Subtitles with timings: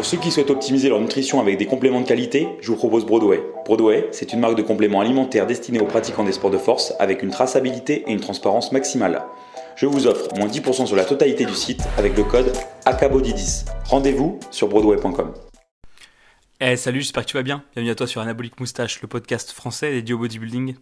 [0.00, 3.04] Pour ceux qui souhaitent optimiser leur nutrition avec des compléments de qualité, je vous propose
[3.04, 3.42] Broadway.
[3.66, 7.22] Broadway, c'est une marque de compléments alimentaires destinée aux pratiquants des sports de force avec
[7.22, 9.22] une traçabilité et une transparence maximale.
[9.76, 12.50] Je vous offre moins 10% sur la totalité du site avec le code
[12.86, 13.66] ACABODY10.
[13.90, 15.34] Rendez-vous sur broadway.com.
[16.62, 17.62] Eh salut, j'espère que tu vas bien.
[17.74, 20.76] Bienvenue à toi sur Anabolic Moustache, le podcast français dédié au bodybuilding.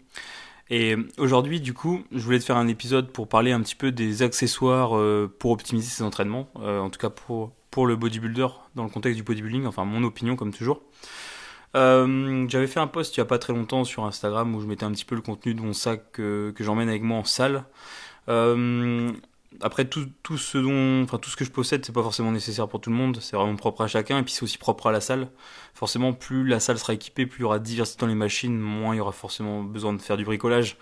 [0.70, 3.90] Et aujourd'hui, du coup, je voulais te faire un épisode pour parler un petit peu
[3.90, 8.48] des accessoires euh, pour optimiser ses entraînements, euh, en tout cas pour, pour le bodybuilder
[8.74, 10.82] dans le contexte du bodybuilding, enfin mon opinion comme toujours.
[11.76, 14.66] Euh, j'avais fait un post il y a pas très longtemps sur Instagram où je
[14.66, 17.24] mettais un petit peu le contenu de mon sac que, que j'emmène avec moi en
[17.24, 17.64] salle.
[18.28, 19.12] Euh,
[19.60, 22.68] après tout, tout ce dont, enfin tout ce que je possède, c'est pas forcément nécessaire
[22.68, 23.18] pour tout le monde.
[23.20, 25.28] C'est vraiment propre à chacun et puis c'est aussi propre à la salle.
[25.74, 28.94] Forcément, plus la salle sera équipée, plus il y aura diversité dans les machines, moins
[28.94, 30.76] il y aura forcément besoin de faire du bricolage.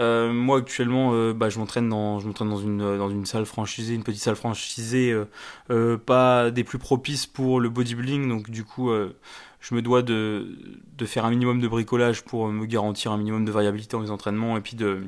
[0.00, 3.44] Euh, moi actuellement, euh, bah, je m'entraîne dans, je m'entraîne dans une dans une salle
[3.44, 5.26] franchisée, une petite salle franchisée, euh,
[5.70, 8.28] euh pas des plus propices pour le bodybuilding.
[8.28, 9.14] Donc du coup, euh,
[9.60, 10.56] je me dois de
[10.96, 14.10] de faire un minimum de bricolage pour me garantir un minimum de variabilité dans mes
[14.10, 15.02] entraînements et puis de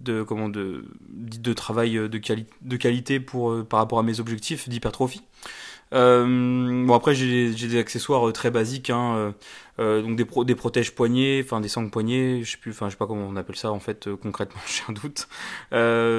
[0.00, 4.68] de comment de de travail de, de qualité pour euh, par rapport à mes objectifs
[4.68, 5.22] d'hypertrophie.
[5.92, 9.32] Euh, bon après j'ai des accessoires euh, très basiques, hein, euh,
[9.78, 12.86] euh, donc des, pro, des protèges poignets, enfin des sangles poignets, je sais plus, enfin
[12.86, 15.28] je sais pas comment on appelle ça en fait euh, concrètement, j'ai un doute.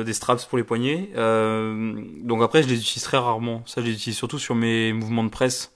[0.05, 1.09] des straps pour les poignets.
[1.16, 3.63] donc après je les utilise très rarement.
[3.66, 5.72] Ça je les utilise surtout sur mes mouvements de presse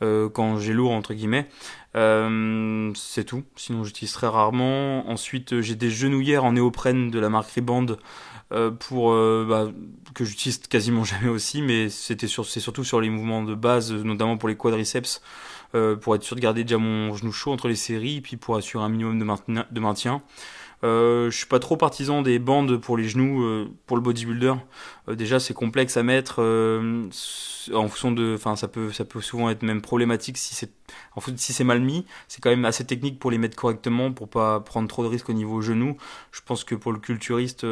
[0.00, 1.48] quand j'ai lourd entre guillemets.
[1.94, 3.44] c'est tout.
[3.56, 5.08] Sinon j'utilise très rarement.
[5.08, 7.96] Ensuite j'ai des genouillères en néoprène de la marque Riband euh,
[8.78, 9.70] pour euh, bah,
[10.14, 13.92] que j'utilise quasiment jamais aussi, mais c'était sur, c'est surtout sur les mouvements de base,
[13.92, 15.22] notamment pour les quadriceps,
[15.74, 18.56] euh, pour être sûr de garder déjà mon genou chaud entre les séries, puis pour
[18.56, 19.18] assurer un minimum.
[19.70, 20.22] De maintien.
[20.84, 24.54] Euh, je suis pas trop partisan des bandes pour les genoux euh, pour le bodybuilder.
[25.08, 27.08] Euh, déjà c'est complexe à mettre euh,
[27.72, 30.72] en fonction de enfin ça peut ça peut souvent être même problématique si c'est
[31.14, 34.12] en fait si c'est mal mis, c'est quand même assez technique pour les mettre correctement
[34.12, 35.96] pour pas prendre trop de risques au niveau genou.
[36.32, 37.64] Je pense que pour le culturiste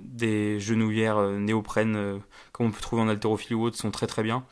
[0.00, 2.20] des genouillères néoprène
[2.52, 4.44] comme on peut trouver en haltérophilie ou autre sont très très bien.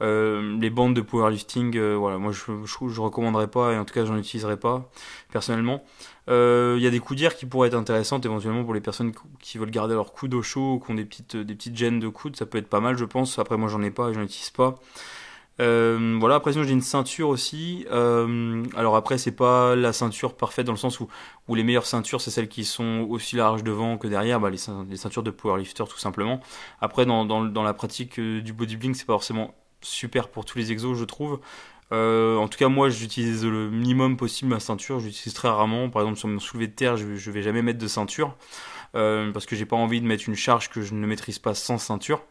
[0.00, 3.94] Euh, les bandes de powerlifting, euh, voilà, moi je, je, recommanderais pas et en tout
[3.94, 4.90] cas j'en utiliserai pas
[5.30, 5.84] personnellement.
[6.28, 9.58] Il euh, y a des coudières qui pourraient être intéressantes éventuellement pour les personnes qui
[9.58, 12.36] veulent garder leur coude au chaud ou qui ont des petites des petites de coude,
[12.36, 13.38] ça peut être pas mal je pense.
[13.38, 14.80] Après moi j'en ai pas et j'en utilise pas.
[15.58, 17.86] Voilà, après sinon j'ai une ceinture aussi.
[17.88, 21.08] Alors après c'est pas la ceinture parfaite dans le sens où,
[21.46, 24.58] où les meilleures ceintures c'est celles qui sont aussi larges devant que derrière, bah, les,
[24.90, 26.40] les ceintures de powerlifter tout simplement.
[26.80, 30.72] Après dans, dans, dans la pratique du bodybuilding c'est pas forcément super pour tous les
[30.72, 31.40] exos, je trouve.
[31.92, 34.98] Euh, en tout cas, moi, j'utilise le minimum possible ma ceinture.
[35.00, 35.90] J'utilise très rarement.
[35.90, 38.36] Par exemple, sur mon soulevé de terre, je, je vais jamais mettre de ceinture
[38.94, 41.54] euh, parce que j'ai pas envie de mettre une charge que je ne maîtrise pas
[41.54, 42.22] sans ceinture.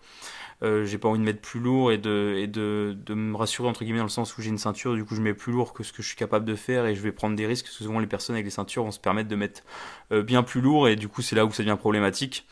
[0.63, 3.97] Euh, j'ai pas envie de mettre plus lourd et de de, me rassurer entre guillemets
[3.97, 4.95] dans le sens où j'ai une ceinture.
[4.95, 6.95] Du coup, je mets plus lourd que ce que je suis capable de faire et
[6.95, 7.65] je vais prendre des risques.
[7.65, 9.63] Parce que souvent, les personnes avec les ceintures vont se permettre de mettre
[10.11, 12.47] bien plus lourd et du coup, c'est là où ça devient problématique.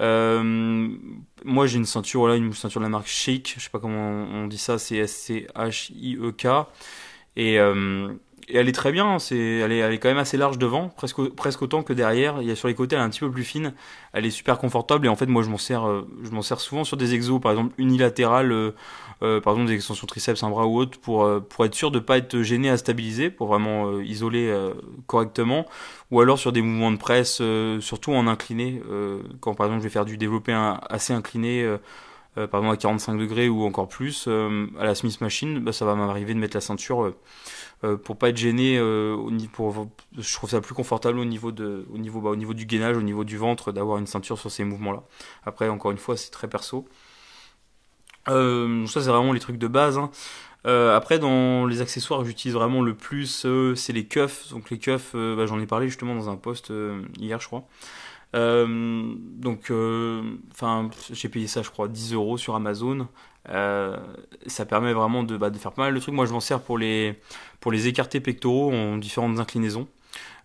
[0.00, 0.88] Euh,
[1.44, 3.54] moi, j'ai une ceinture, voilà, une ceinture de la marque Shake.
[3.56, 6.46] Je sais pas comment on dit ça, c'est S-C-H-I-E-K.
[7.36, 8.12] Et, euh,
[8.48, 10.88] et elle est très bien, c'est, elle est, elle est quand même assez large devant,
[10.88, 12.42] presque, presque autant que derrière.
[12.42, 13.72] Il y a sur les côtés, elle est un petit peu plus fine.
[14.12, 16.60] Elle est super confortable et en fait, moi, je m'en sers, euh, je m'en sers
[16.60, 18.70] souvent sur des exos, par exemple unilatérales, euh,
[19.22, 21.90] euh, par exemple des extensions triceps, un bras ou autre, pour euh, pour être sûr
[21.90, 24.54] de pas être gêné à stabiliser, pour vraiment isoler
[25.06, 25.66] correctement,
[26.10, 27.42] ou alors sur des mouvements de presse,
[27.80, 28.80] surtout en incliné,
[29.40, 30.52] quand par exemple je vais faire du développé
[30.88, 31.66] assez incliné.
[32.38, 35.72] Euh, par exemple à 45 degrés ou encore plus euh, à la Smith Machine, bah,
[35.72, 37.16] ça va m'arriver de mettre la ceinture euh,
[38.04, 38.80] pour pas être gêné.
[39.52, 43.72] Pour, je trouve ça plus confortable bah, au niveau du gainage, au niveau du ventre,
[43.72, 45.02] d'avoir une ceinture sur ces mouvements-là.
[45.44, 46.86] Après, encore une fois, c'est très perso.
[48.28, 49.98] Euh, ça c'est vraiment les trucs de base.
[49.98, 50.10] Hein.
[50.66, 54.50] Euh, après dans les accessoires j'utilise vraiment le plus euh, c'est les cuffs.
[54.50, 56.72] Donc les cuffs euh, bah, j'en ai parlé justement dans un post
[57.18, 57.64] hier je crois.
[58.34, 59.72] donc
[60.52, 63.08] enfin j'ai payé ça je crois 10 euros sur Amazon.
[63.48, 66.14] Ça permet vraiment de, bah, de faire pas mal de trucs.
[66.14, 67.18] Moi je m'en sers pour les
[67.60, 69.88] pour les écartés pectoraux en différentes inclinaisons.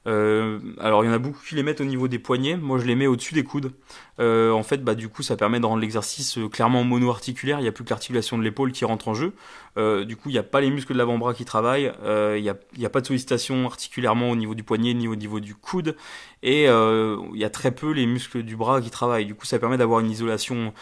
[0.07, 2.79] Euh, alors il y en a beaucoup qui les mettent au niveau des poignets, moi
[2.79, 3.71] je les mets au-dessus des coudes.
[4.19, 7.59] Euh, en fait, bah du coup ça permet de rendre l'exercice euh, clairement mono-articulaire.
[7.59, 9.33] Il n'y a plus que l'articulation de l'épaule qui rentre en jeu.
[9.77, 11.91] Du coup il n'y a pas les muscles de l'avant-bras qui travaillent.
[12.03, 15.55] Il n'y a, pas de sollicitation articulairement au niveau du poignet ni au niveau du
[15.55, 15.95] coude.
[16.43, 19.25] Et il y a très peu les muscles du bras qui travaillent.
[19.25, 20.73] Du coup ça permet d'avoir une isolation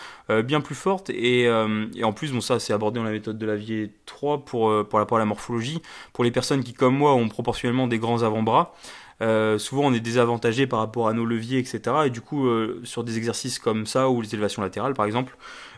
[0.43, 1.11] bien plus forte.
[1.11, 1.47] Et,
[2.03, 4.99] en plus bon ça c'est abordé dans la méthode de la vie 3 pour pour
[4.99, 5.83] à la morphologie.
[6.11, 8.73] Pour les personnes qui comme moi ont proportionnellement des grands avant-bras.
[9.21, 11.81] Euh, souvent on est désavantagé par rapport à nos leviers, etc.
[12.05, 15.35] Et du coup, euh, sur des exercices comme ça ou les élévations latérales par exemple,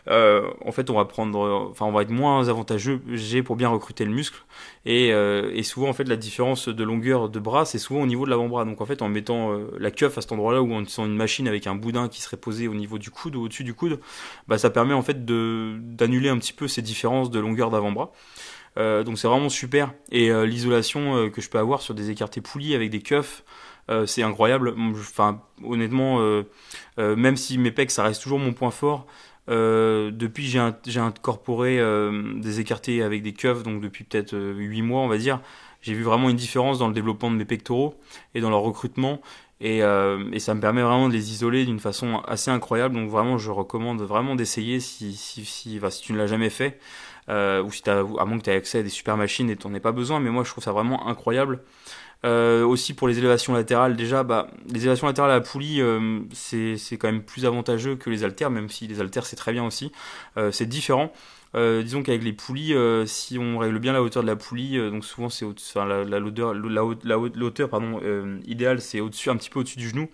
[0.08, 3.00] euh, en fait on va prendre, enfin on va être moins avantageux
[3.44, 4.42] pour bien recruter le muscle
[4.84, 8.06] et, euh, et, souvent en fait la différence de longueur de bras c'est souvent au
[8.06, 8.64] niveau de l'avant-bras.
[8.64, 11.16] Donc en fait en mettant euh, la cuff à cet endroit-là ou en utilisant une
[11.16, 14.00] machine avec un boudin qui serait posé au niveau du coude ou au-dessus du coude,
[14.48, 18.12] bah ça permet en fait d'annuler un petit peu ces différences de longueur d'avant-bras.
[18.78, 19.92] Euh, donc c'est vraiment super.
[20.10, 23.44] Et euh, l'isolation euh, que je peux avoir sur des écartés poulies avec des cuffs,
[24.06, 24.74] c'est incroyable.
[24.94, 26.18] Enfin, honnêtement,
[26.96, 29.06] même si mes pecs, ça reste toujours mon point fort.
[29.48, 31.78] depuis j'ai incorporé
[32.36, 35.40] des écartés avec des cuffs, donc depuis peut-être 8 mois, on va dire.
[35.82, 37.94] J'ai vu vraiment une différence dans le développement de mes pectoraux
[38.34, 39.20] et dans leur recrutement.
[39.60, 42.94] Et, ça me permet vraiment de les isoler d'une façon assez incroyable.
[42.94, 46.78] Donc vraiment, je recommande vraiment d'essayer si, si, si, si tu ne l'as jamais fait
[47.28, 49.56] euh, ou si as, à moins que tu aies accès à des super machines et
[49.56, 51.60] tu n'en aies pas besoin, mais moi je trouve ça vraiment incroyable.
[52.24, 56.20] Euh, aussi pour les élévations latérales, déjà, bah, les élévations latérales à la poulie, euh,
[56.32, 59.64] c'est quand même plus avantageux que les haltères, même si les haltères c'est très bien
[59.64, 59.90] aussi.
[60.52, 61.12] C'est différent.
[61.54, 62.74] Disons qu'avec les poulies,
[63.06, 66.20] si on règle bien la hauteur de la poulie, donc souvent c'est la, la,
[66.84, 68.00] hauteur pardon,
[68.46, 70.08] idéale c'est au-dessus, un petit peu au-dessus du genou.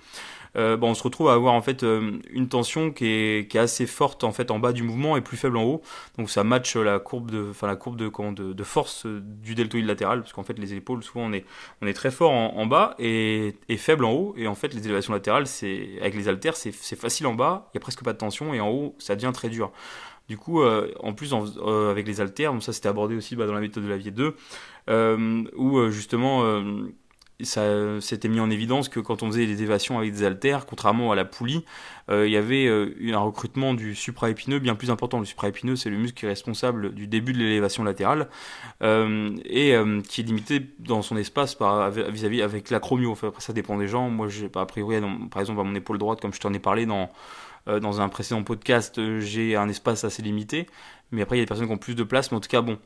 [0.56, 3.56] Euh, bon, on se retrouve à avoir en fait euh, une tension qui est, qui
[3.56, 5.82] est, assez forte en fait en bas du mouvement et plus faible en haut.
[6.16, 10.32] Donc ça match la courbe de, enfin la courbe de, force du deltoïde latéral, parce
[10.32, 11.44] qu'en fait les épaules souvent on est,
[11.82, 14.34] on est très fort en, bas et, et, faible en haut.
[14.36, 17.76] Et en fait les élévations latérales, c'est avec les haltères, c'est facile en bas, il
[17.76, 19.72] y a presque pas de tension et en haut ça devient très dur.
[20.28, 23.54] Du coup, euh, en plus, euh, avec les haltères, ça c'était abordé aussi bah, dans
[23.54, 24.36] la méthode de la vie 2,
[24.90, 26.42] euh, où justement
[27.44, 31.12] ça s'était mis en évidence que quand on faisait des évasions avec des haltères, contrairement
[31.12, 31.64] à la poulie,
[32.10, 35.20] euh, il y avait euh, un recrutement du supraépineux bien plus important.
[35.20, 38.28] Le supraépineux, c'est le muscle qui est responsable du début de l'élévation latérale
[38.82, 41.56] euh, et euh, qui est limité dans son espace
[42.10, 43.12] vis-à-vis avec l'acromio.
[43.12, 44.10] Enfin, après, ça dépend des gens.
[44.10, 44.96] Moi, j'ai pas a priori,
[45.30, 47.08] par exemple, à mon épaule droite, comme je t'en ai parlé dans
[47.68, 50.66] dans un précédent podcast, j'ai un espace assez limité.
[51.10, 52.30] Mais après, il y a des personnes qui ont plus de place.
[52.30, 52.78] Mais en tout cas, bon,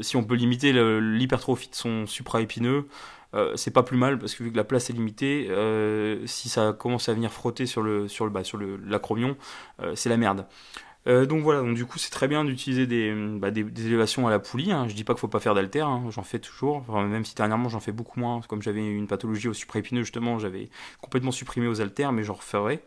[0.00, 2.86] si on peut limiter l'hypertrophie de son supraépineux,
[3.34, 6.48] euh, c'est pas plus mal parce que vu que la place est limitée, euh, si
[6.48, 9.36] ça commence à venir frotter sur le sur le bah, sur l'acromion,
[9.80, 10.46] euh, c'est la merde.
[11.06, 14.38] donc voilà, donc du coup c'est très bien d'utiliser des, bah, des, élévations à la
[14.38, 14.72] poulie.
[14.72, 14.86] Hein.
[14.88, 16.04] Je dis pas qu'il faut pas faire d'alter, hein.
[16.10, 16.84] j'en fais toujours.
[16.92, 20.70] Même si dernièrement j'en fais beaucoup moins, comme j'avais une pathologie au supraépineux justement, j'avais
[21.00, 22.82] complètement supprimé aux haltères, mais j'en referai.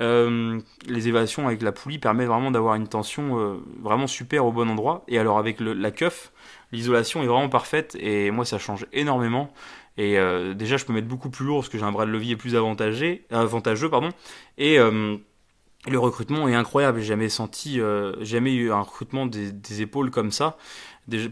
[0.00, 4.52] Euh, les élévations avec la poulie permettent vraiment d'avoir une tension euh, vraiment super au
[4.52, 5.04] bon endroit.
[5.08, 6.32] Et alors avec la cuff,
[6.72, 9.52] l'isolation est vraiment parfaite et moi ça change énormément.
[9.98, 12.10] Et euh, déjà je peux mettre beaucoup plus lourd parce que j'ai un bras de
[12.10, 14.10] levier plus avantageux, pardon.
[14.58, 17.00] Et le recrutement est incroyable.
[17.00, 17.80] J'ai jamais senti,
[18.20, 20.56] jamais eu un recrutement des épaules comme ça.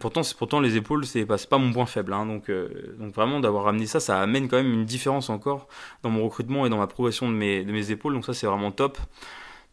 [0.00, 2.12] Pourtant, pourtant les épaules, c'est pas, pas mon point faible.
[2.12, 5.68] Hein, donc, euh, donc vraiment d'avoir ramené ça, ça amène quand même une différence encore
[6.02, 8.14] dans mon recrutement et dans ma progression de mes, épaules.
[8.14, 8.98] Donc ça, c'est vraiment top.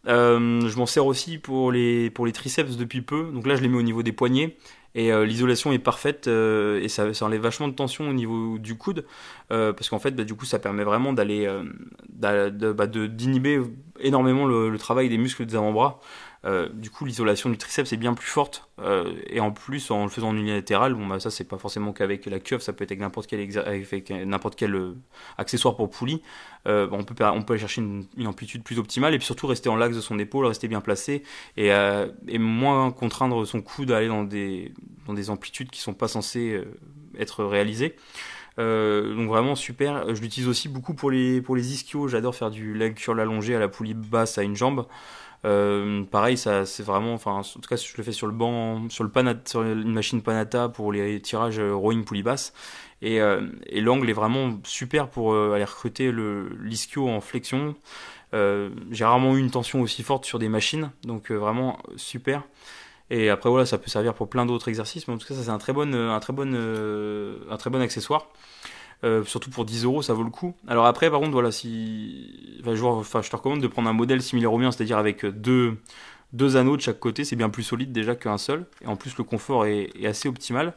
[0.08, 3.32] Euh, je m'en sers aussi pour les, triceps depuis peu.
[3.34, 4.56] Donc là, je les mets au niveau des poignets.
[4.94, 9.04] Et euh, l'isolation est parfaite et ça, enlève vachement de tension au niveau du coude.
[9.50, 11.50] Parce qu'en fait, bah, du coup, ça permet vraiment d'aller
[12.10, 13.62] bah, d'inhiber
[14.00, 16.00] énormément le, travail des muscles des avant-bras.
[16.46, 18.70] Euh, du coup, l'isolation du triceps est bien plus forte.
[18.80, 21.94] Euh, et en plus, en le faisant en unilatéral, bon, bah, ça, c'est pas forcément
[21.94, 24.96] qu'avec la cuve, ça peut être avec n'importe quel, euh,
[25.38, 26.22] accessoire pour poulie.
[26.68, 29.96] Euh, on, peut, aller chercher une, amplitude plus optimale et puis surtout rester en l'axe
[29.96, 31.24] de son épaule, rester bien placé
[31.56, 31.70] et,
[32.38, 34.74] moins contraindre son coude à aller dans des,
[35.30, 36.62] amplitudes qui sont pas censées
[37.18, 37.96] être réalisées.
[38.58, 40.14] Donc vraiment super.
[40.14, 42.10] Je l'utilise aussi beaucoup pour les pour ischios.
[42.10, 44.88] J'adore faire du leg curl allongé à la poulie basse à une jambe.
[45.46, 48.90] Euh, pareil, ça c'est vraiment, enfin en tout cas je le fais sur le banc,
[48.90, 52.54] sur le panat, sur une machine Panata pour les tirages euh, rowing poulie basse.
[53.02, 57.76] Et, euh, et l'angle est vraiment super pour aller recruter le l'ischio en flexion.
[58.34, 62.44] J'ai rarement eu une tension aussi forte sur des machines, donc vraiment super.
[63.10, 65.44] Et après voilà, ça peut servir pour plein d'autres exercices, mais en tout cas ça
[65.44, 66.54] c'est un très bon, un très bon,
[67.50, 68.28] un très bon accessoire.
[69.04, 70.56] Euh, surtout pour 10 euros, ça vaut le coup.
[70.68, 74.58] Alors après, par contre, voilà, si, je, te recommande de prendre un modèle similaire au
[74.58, 75.78] mien, c'est-à-dire avec deux,
[76.56, 78.66] anneaux de chaque côté, c'est bien plus solide déjà qu'un seul.
[78.82, 80.74] Et en plus, le confort est, assez optimal.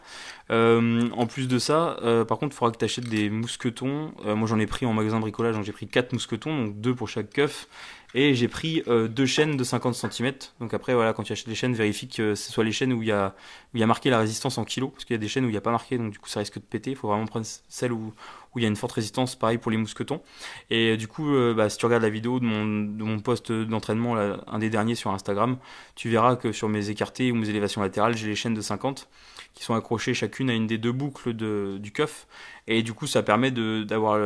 [0.50, 4.12] Euh, en plus de ça, euh, par contre, il faudra que tu achètes des mousquetons.
[4.26, 7.08] Moi, j'en ai pris en magasin bricolage, donc j'ai pris 4 mousquetons, donc deux pour
[7.08, 7.68] chaque cuff.
[8.14, 10.32] Et j'ai pris euh, deux chaînes de 50 cm.
[10.58, 13.02] Donc après, voilà, quand tu achètes les chaînes, vérifie que ce soit les chaînes où
[13.02, 13.34] il y a,
[13.72, 14.90] où il y a marqué la résistance en kilos.
[14.90, 16.28] Parce qu'il y a des chaînes où il n'y a pas marqué, donc du coup
[16.28, 16.90] ça risque de péter.
[16.90, 18.12] Il faut vraiment prendre celles où,
[18.54, 20.22] où il y a une forte résistance, pareil pour les mousquetons.
[20.70, 24.16] Et du coup, bah, si tu regardes la vidéo de mon, de mon poste d'entraînement,
[24.16, 25.58] un des derniers sur Instagram,
[25.94, 29.08] tu verras que sur mes écartés ou mes élévations latérales, j'ai les chaînes de 50
[29.54, 32.26] qui sont accrochées chacune à une des deux boucles de, du cuff.
[32.66, 34.18] Et du coup, ça permet de d'avoir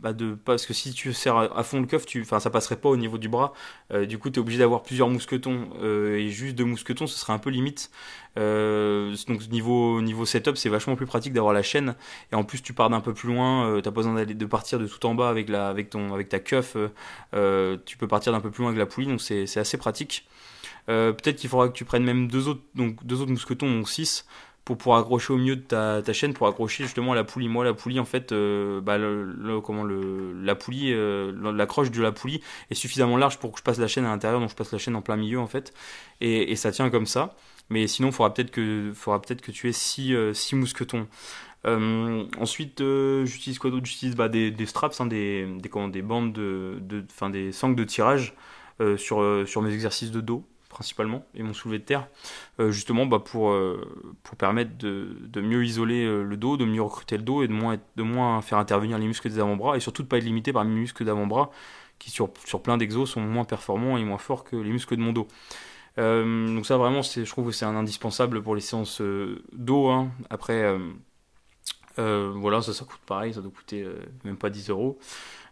[0.00, 0.12] bah
[0.44, 2.96] parce que si tu serres à, fond le cuff, tu, enfin, ça passerait pas au
[2.96, 3.52] niveau du bras.
[3.92, 7.18] Euh, du coup, tu es obligé d'avoir plusieurs mousquetons euh, et juste deux mousquetons, ce
[7.18, 7.90] serait un peu limite.
[8.38, 11.96] Euh, donc niveau niveau setup, c'est vachement plus pratique d'avoir la chaîne.
[12.30, 13.80] Et en plus, tu pars d'un peu plus loin.
[13.82, 16.38] T'as pas besoin de partir de tout en bas avec la avec ton avec ta
[16.38, 16.76] cuff.
[17.32, 20.28] tu peux partir d'un peu plus loin avec la poulie, donc c'est c'est assez pratique.
[20.86, 24.26] Peut-être qu'il faudra que tu prennes même deux autres donc deux autres mousquetons, donc 6
[24.68, 27.48] pour pouvoir accrocher au milieu de ta, chaîne, pour accrocher justement la poulie.
[27.48, 32.02] Moi, la poulie, en fait, euh, bah, le, comment le, la poulie, euh, l'accroche de
[32.02, 34.54] la poulie est suffisamment large pour que je passe la chaîne à l'intérieur, donc je
[34.54, 35.72] passe la chaîne en plein milieu, en fait,
[36.20, 37.34] et, ça tient comme ça.
[37.70, 41.06] Mais sinon, faudra peut-être que, faudra peut-être que tu aies 6 euh, mousquetons.
[41.64, 42.82] Ensuite,
[43.24, 43.86] j'utilise quoi d'autre?
[43.86, 47.84] J'utilise bah, des, straps, hein, des, comment, des bandes de, de, fin, des sangles de
[47.84, 48.34] tirage
[48.98, 52.08] sur, sur mes exercices de dos principalement et mon soulevé de terre
[52.60, 56.64] euh, justement bah, pour, euh, pour permettre de, de, mieux isoler euh, le dos, de
[56.64, 59.76] mieux recruter le dos et de moins, de moins faire intervenir les muscles des avant-bras
[59.76, 61.50] et surtout de pas être limité par les muscles d'avant-bras
[61.98, 65.02] qui sur, sur plein d'exos sont moins performants et moins forts que les muscles de
[65.02, 65.26] mon dos.
[65.96, 69.02] donc ça vraiment je trouve que c'est un indispensable pour les séances
[69.52, 69.88] dos.
[69.88, 70.10] Hein.
[70.30, 70.78] Après
[71.96, 73.84] voilà ça ça coûte pareil, ça doit coûter
[74.22, 75.00] même pas 10 euros.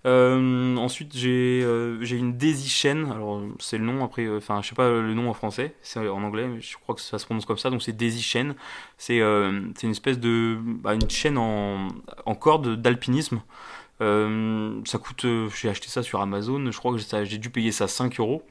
[0.07, 3.11] Euh, ensuite, j'ai euh, une Daisy Chain.
[3.11, 4.25] Alors, c'est le nom après.
[4.25, 5.75] Euh, enfin, je sais pas le nom en français.
[5.83, 7.71] C'est en anglais, mais je crois que ça se prononce comme ça.
[7.71, 8.55] Donc, c'est Daisy Chain.
[8.99, 9.21] C'est
[9.77, 11.89] c'est une espèce de bah, une chaîne en
[12.25, 13.41] en corde d'alpinisme.
[14.01, 15.27] ça coûte.
[15.55, 16.71] j'ai acheté ça sur Amazon.
[16.71, 18.43] Je crois que j'ai dû payer ça 5 euros.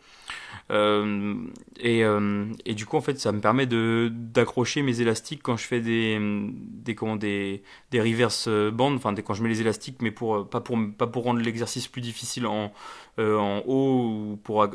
[0.71, 1.35] Euh,
[1.79, 5.65] et, euh, et, du coup, en fait, ça me permet d'accrocher mes élastiques quand je
[5.65, 10.11] fais des des comment des des reverse bands, enfin quand je mets les élastiques, mais
[10.11, 12.73] pour pas pour pas pour rendre l'exercice plus difficile en
[13.19, 14.67] euh, en haut ou pour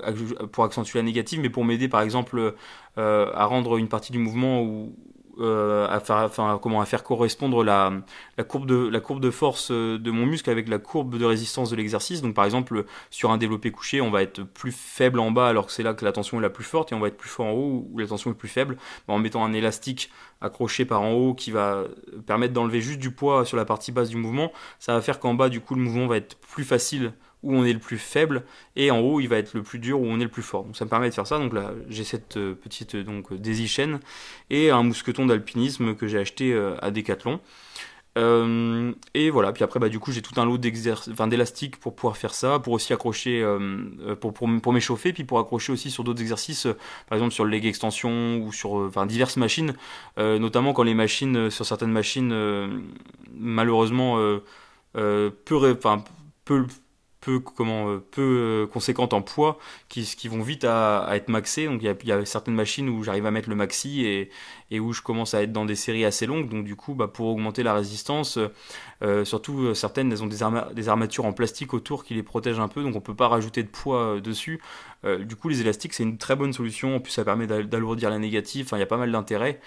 [0.52, 2.54] pour accentuer la négative, mais pour m'aider par exemple
[2.96, 4.94] à rendre une partie du mouvement ou
[5.40, 7.92] euh, à faire, comment faire correspondre la,
[8.46, 11.70] courbe de la courbe de force euh, de mon muscle avec la courbe de résistance
[11.70, 12.22] de l'exercice.
[12.22, 15.66] Donc par exemple sur un développé couché, on va être plus faible en bas alors
[15.66, 17.28] que c'est là que la tension est la plus forte et on va être plus
[17.28, 18.76] fort en haut où la tension est plus faible.
[19.08, 21.84] En mettant un élastique accroché par en haut qui va
[22.26, 25.34] permettre d'enlever juste du poids sur la partie basse du mouvement, ça va faire qu'en
[25.34, 28.44] bas du coup le mouvement va être plus facile où on est le plus faible
[28.76, 30.64] et en haut il va être le plus dur où on est le plus fort.
[30.64, 31.38] Donc ça me permet de faire ça.
[31.38, 34.00] Donc là j'ai cette euh, petite euh, donc daisy chaîne
[34.50, 37.40] et un mousqueton d'alpinisme que j'ai acheté euh, à Decathlon.
[39.14, 42.34] et voilà, puis après bah, du coup j'ai tout un lot d'élastiques pour pouvoir faire
[42.34, 43.42] ça, pour aussi accrocher,
[44.20, 46.66] pour, m'échauffer, puis pour accrocher aussi sur d'autres exercices,
[47.08, 49.74] par exemple sur le leg extension ou sur diverses machines,
[50.18, 52.34] notamment quand les machines, sur certaines machines,
[53.32, 54.18] malheureusement,
[54.92, 56.04] peu, enfin,
[56.44, 56.66] peu,
[57.20, 59.58] peu comment euh, peu euh, conséquentes en poids
[59.88, 61.66] qui, qui vont vite à, être maxées.
[61.66, 64.30] Donc il y a, y a, certaines machines où j'arrive à mettre le maxi et,
[64.70, 66.48] et où je commence à être dans des séries assez longues.
[66.48, 68.38] Donc du coup bah, pour augmenter la résistance
[69.02, 72.68] euh, surtout euh, certaines elles ont des, armatures en plastique autour qui les protègent un
[72.68, 74.60] peu donc on peut pas rajouter de poids dessus.
[75.02, 76.96] Du coup les élastiques c'est une très bonne solution.
[76.96, 78.66] En plus ça permet d'alourdir la négative.
[78.66, 79.60] Enfin il y a pas mal d'intérêt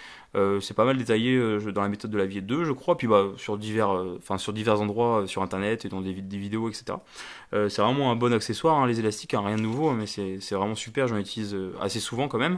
[0.62, 1.40] c'est pas mal détaillé
[1.74, 4.54] dans la méthode de la vie 2 je crois puis bah sur divers enfin sur
[4.54, 6.98] divers endroits sur internet et dans des, vidéos etc
[7.54, 10.40] euh, c'est vraiment un bon accessoire, hein, les élastiques, hein, rien de nouveau, mais c'est
[10.52, 12.58] vraiment super, j'en utilise euh, assez souvent quand même.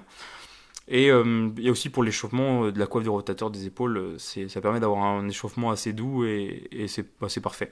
[0.88, 4.16] Et euh, il y a aussi pour l'échauffement de la coiffe du rotateur des épaules,
[4.18, 7.72] ça permet d'avoir un échauffement assez doux et, et c'est bah, parfait.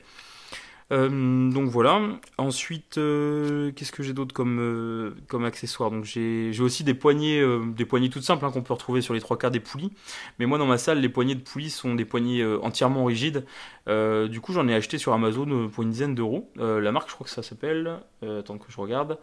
[0.91, 2.01] Euh, donc voilà.
[2.37, 5.91] Ensuite, euh, qu'est-ce que j'ai d'autre comme euh, comme accessoire?
[6.03, 7.43] J'ai aussi des poignées
[7.75, 9.91] des poignées toutes simples hein, qu'on peut retrouver sur les trois quarts des poulies.
[10.39, 13.45] Mais moi dans ma salle, les poignées de poulies sont des poignées entièrement rigides.
[13.87, 16.49] Du coup, j'en ai acheté sur Amazon pour une dizaine d'euros.
[16.57, 17.99] la marque, je crois que ça s'appelle.
[18.21, 19.17] attends que je regarde.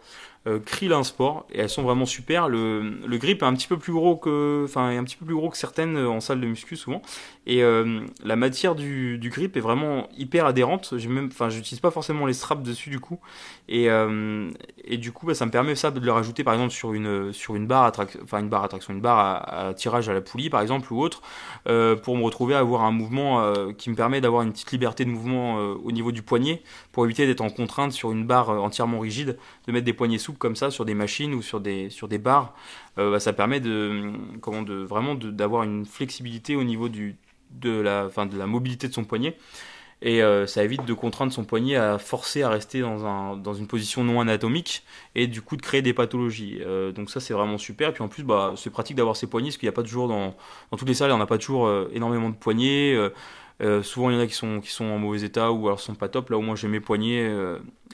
[0.65, 2.49] Krillin Sport et elles sont vraiment super.
[2.49, 5.35] Le, le grip est un petit peu plus gros que, enfin, un petit peu plus
[5.35, 7.01] gros que certaines en salle de muscu souvent.
[7.47, 7.61] Et
[8.23, 10.93] la matière du, du grip est vraiment hyper adhérente.
[10.97, 13.19] J'ai même, enfin, j'utilise pas forcément les straps dessus du coup
[13.67, 14.49] et, euh,
[14.83, 17.31] et du coup bah, ça me permet ça de le rajouter par exemple sur une
[17.33, 17.91] sur une barre
[18.23, 21.21] enfin une barre attraction une barre à, tirage à la poulie par exemple ou autre
[21.67, 24.71] euh, pour me retrouver à avoir un mouvement euh, qui me permet d'avoir une petite
[24.71, 28.49] liberté de mouvement au niveau du poignet pour éviter d'être en contrainte sur une barre
[28.49, 31.89] entièrement rigide de mettre des poignets souples comme ça sur des machines ou sur des
[31.89, 32.53] sur des barres
[32.97, 37.15] bah, ça permet de comment de vraiment d'avoir une flexibilité au niveau du
[37.51, 39.35] de la, fin, de la mobilité de son poignet
[40.01, 43.53] et euh, ça évite de contraindre son poignet à forcer à rester dans, un, dans
[43.53, 46.57] une position non anatomique et du coup de créer des pathologies.
[46.61, 47.89] Euh, donc ça c'est vraiment super.
[47.89, 49.83] Et puis en plus bah, c'est pratique d'avoir ces poignets parce qu'il n'y a pas
[49.83, 50.35] toujours dans,
[50.71, 52.35] dans toutes les salles, on n'a pas toujours euh, énormément de
[53.61, 53.83] poignets.
[53.83, 54.33] souvent il y en a qui
[54.71, 56.29] sont en mauvais état ou alors sont pas top.
[56.29, 57.21] Là au moins j'ai mes poignées,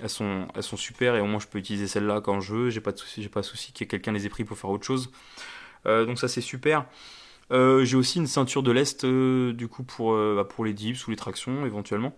[0.02, 2.70] elles sont elles sont super et au moins je peux utiliser celles-là quand je veux.
[2.70, 4.70] J'ai pas de souci, j'ai pas de souci que quelqu'un les ait pris pour faire
[4.70, 5.12] autre chose.
[5.86, 6.86] donc ça c'est super.
[7.52, 11.18] j'ai aussi une ceinture de lest du coup pour bah, pour les dips ou les
[11.18, 12.14] tractions éventuellement.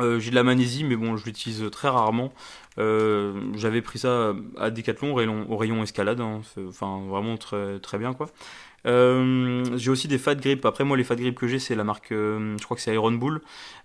[0.00, 2.32] Euh, j'ai de la magnésie, mais bon, je l'utilise très rarement.
[2.78, 5.12] Euh, j'avais pris ça à Decathlon,
[5.48, 6.40] au rayon, escalade, hein.
[6.68, 8.28] enfin vraiment très bien quoi.
[8.86, 10.64] Euh, j'ai aussi des fat grip.
[10.64, 12.94] Après, moi, les fat grip que j'ai, c'est la marque, euh, je crois que c'est
[12.94, 13.40] Iron Bull.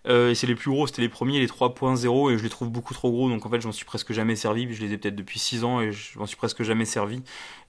[0.07, 2.69] Euh, et c'est les plus gros, c'était les premiers, les 3.0, et je les trouve
[2.69, 3.29] beaucoup trop gros.
[3.29, 4.71] Donc en fait, je m'en suis presque jamais servi.
[4.73, 7.21] Je les ai peut-être depuis 6 ans et je m'en suis presque jamais servi.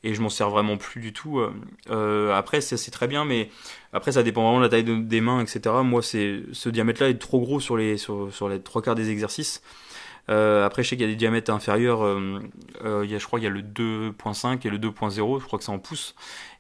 [0.02, 1.40] Et je m'en sers vraiment plus du tout.
[2.32, 3.48] après, c'est très bien, mais
[3.92, 5.76] après, ça dépend vraiment de la taille des mains, etc.
[5.82, 9.62] Moi, ce diamètre-là est trop gros sur les sur, sur les trois quarts des exercices.
[10.30, 12.04] Euh, après, je sais qu'il y a des diamètres inférieurs.
[12.04, 12.40] Euh,
[13.04, 15.40] il y a, je crois qu'il y a le 2.5 et le 2.0.
[15.40, 16.14] Je crois que c'est en pouces.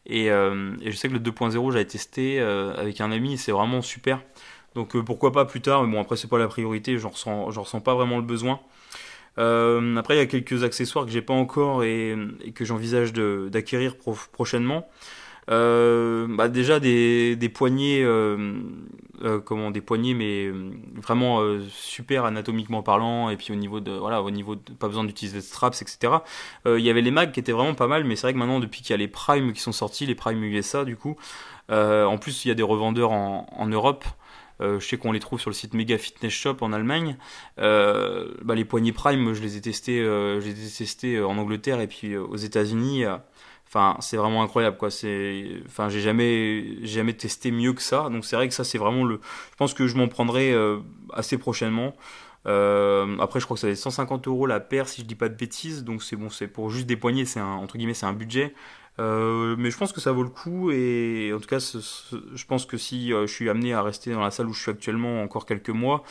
[0.06, 3.38] Et, euh, je sais que le 2.0, j'avais testé avec un ami.
[3.38, 4.20] C'est vraiment super.
[4.74, 5.84] Donc pourquoi pas plus tard.
[5.84, 6.98] Mais bon, après, c'est pas la priorité.
[6.98, 8.60] J'en ressens, ressens pas vraiment le besoin.
[9.36, 13.96] après, il y a quelques accessoires que j'ai pas encore et, et que j'envisage d'acquérir
[14.32, 14.88] prochainement.
[15.50, 18.54] Euh, bah déjà des, des poignées, euh,
[19.22, 20.50] euh, comment des poignées, mais
[20.94, 25.04] vraiment super anatomiquement parlant, et puis au niveau de voilà, au niveau de pas besoin
[25.04, 26.14] d'utiliser de straps, etc.
[26.66, 28.60] Il y avait les mags qui étaient vraiment pas mal, mais c'est vrai que maintenant
[28.60, 31.16] depuis qu'il y a les Prime qui sont sortis, les Prime USA du coup,
[31.70, 34.04] en plus il y a des revendeurs en, en Europe.
[34.60, 37.16] je sais qu'on les trouve sur le site Mega Fitness Shop en Allemagne.
[37.58, 41.86] bah, les poignées Prime, je les ai testés, je les ai testés en Angleterre et
[41.86, 43.04] puis aux États-Unis.
[44.00, 44.90] C'est vraiment incroyable, quoi.
[44.90, 48.08] C'est, enfin, j'ai jamais, jamais testé mieux que ça.
[48.10, 49.20] Donc c'est vrai que ça, c'est vraiment le.
[49.50, 50.78] Je pense que je m'en prendrai euh,
[51.12, 51.94] assez prochainement.
[52.46, 55.28] Euh, après, je crois que ça être 150 euros la paire, si je dis pas
[55.28, 55.84] de bêtises.
[55.84, 58.54] Donc c'est bon, c'est pour juste des poignées, c'est un entre guillemets, c'est un budget.
[59.00, 62.64] Euh, mais je pense que ça vaut le coup et en tout cas, je pense
[62.64, 65.46] que si je suis amené à rester dans la salle où je suis actuellement encore
[65.46, 66.04] quelques mois,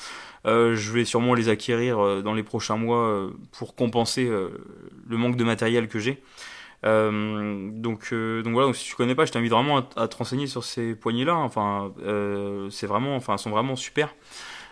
[0.46, 5.88] je vais sûrement les acquérir dans les prochains mois pour compenser le manque de matériel
[5.88, 6.22] que j'ai.
[6.86, 10.18] Euh, donc, euh, donc voilà, donc si tu connais pas, je t'invite vraiment à, te
[10.18, 11.36] renseigner sur ces poignées-là.
[11.36, 14.14] Enfin, euh, c'est vraiment, enfin, sont vraiment super.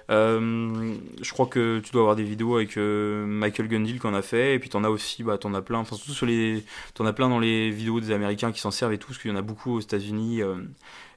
[0.09, 4.59] je crois que tu dois avoir des vidéos avec Michael Gundil qu'on a fait, et
[4.59, 6.63] puis t'en as aussi, bah t'en as plein, enfin surtout sur les,
[6.93, 9.31] t'en as plein dans les vidéos des Américains qui s'en servent et tout, parce qu'il
[9.31, 10.41] y en a beaucoup aux États-Unis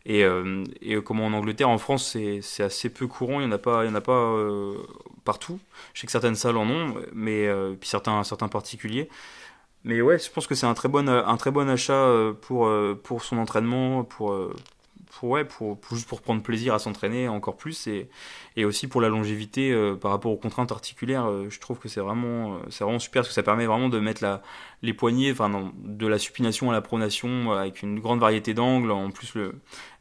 [0.07, 0.25] et,
[0.83, 3.85] et comment en Angleterre, en France c'est assez peu courant, il y en a pas,
[3.85, 4.33] il y en a pas
[5.25, 5.59] partout.
[5.93, 7.49] Je sais que certaines salles en ont, mais
[7.81, 9.09] puis certains, certains particuliers.
[9.85, 12.67] Mais ouais, je pense que c'est un très bon, un très bon achat euh, pour,
[12.67, 14.57] euh, pour son entraînement, pour, euh,
[15.13, 18.09] pour, ouais, pour, juste pour prendre plaisir à s'entraîner encore plus et,
[18.57, 21.29] et aussi pour la longévité par rapport aux contraintes articulaires.
[21.51, 24.23] je trouve que c'est vraiment, c'est vraiment super parce que ça permet vraiment de mettre
[24.23, 24.43] la,
[24.83, 28.91] les poignets, enfin, de la supination à la pronation avec une grande variété d'angles.
[28.91, 29.55] En plus, le,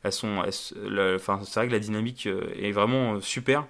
[0.04, 3.65] elles sont, enfin, c'est vrai que la dynamique est vraiment super.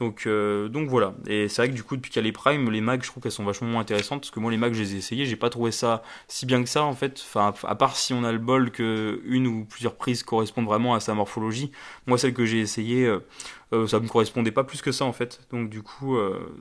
[0.00, 1.14] Donc, euh, donc voilà.
[1.26, 3.08] Et c'est vrai que du coup, depuis qu'il y a les Prime, les mags, je
[3.08, 5.26] trouve qu'elles sont vachement moins intéressantes parce que moi, les mags, je les ai essayés,
[5.26, 7.22] j'ai pas trouvé ça si bien que ça en fait.
[7.22, 10.94] Enfin, à part si on a le bol que une ou plusieurs prises correspondent vraiment
[10.94, 11.70] à sa morphologie.
[12.06, 13.20] Moi, celle que j'ai essayée, euh,
[13.74, 15.40] euh, ça me correspondait pas plus que ça en fait.
[15.50, 16.16] Donc du coup,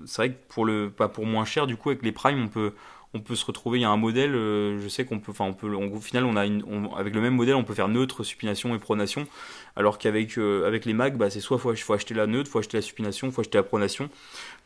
[0.05, 2.49] c'est vrai que pour le, pas pour moins cher, du coup, avec les Prime, on
[2.49, 2.73] peut
[3.15, 5.45] on peut se retrouver, il y a un modèle, euh, je sais qu'on peut, enfin
[5.45, 6.63] on peut, au final on a une,
[6.95, 9.25] avec le même modèle on peut faire neutre, supination et pronation,
[9.75, 12.77] alors qu'avec euh, avec les Mac, bah, c'est soit faut, acheter la neutre, faut acheter
[12.77, 14.09] la supination, faut acheter la pronation.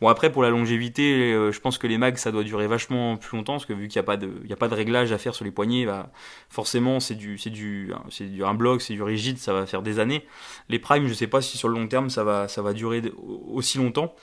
[0.01, 3.15] Bon après pour la longévité, euh, je pense que les Mac ça doit durer vachement
[3.15, 4.75] plus longtemps, parce que vu qu'il n'y a pas de, il y a pas de
[4.75, 6.11] réglage à faire sur les poignets, bah,
[6.49, 9.83] forcément c'est du, c'est du, c'est du, un bloc, c'est du rigide, ça va faire
[9.83, 10.25] des années.
[10.67, 13.01] Les Prime, je sais pas si sur le long terme ça va, ça va durer
[13.47, 14.13] aussi longtemps.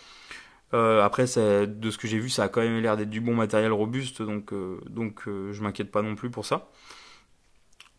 [0.72, 3.34] Euh, après, de ce que j'ai vu, ça a quand même l'air d'être du bon
[3.34, 6.68] matériel robuste, donc, euh, donc euh, je m'inquiète pas non plus pour ça.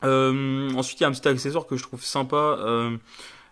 [0.03, 2.57] ensuite, il y a un petit accessoire que je trouve sympa.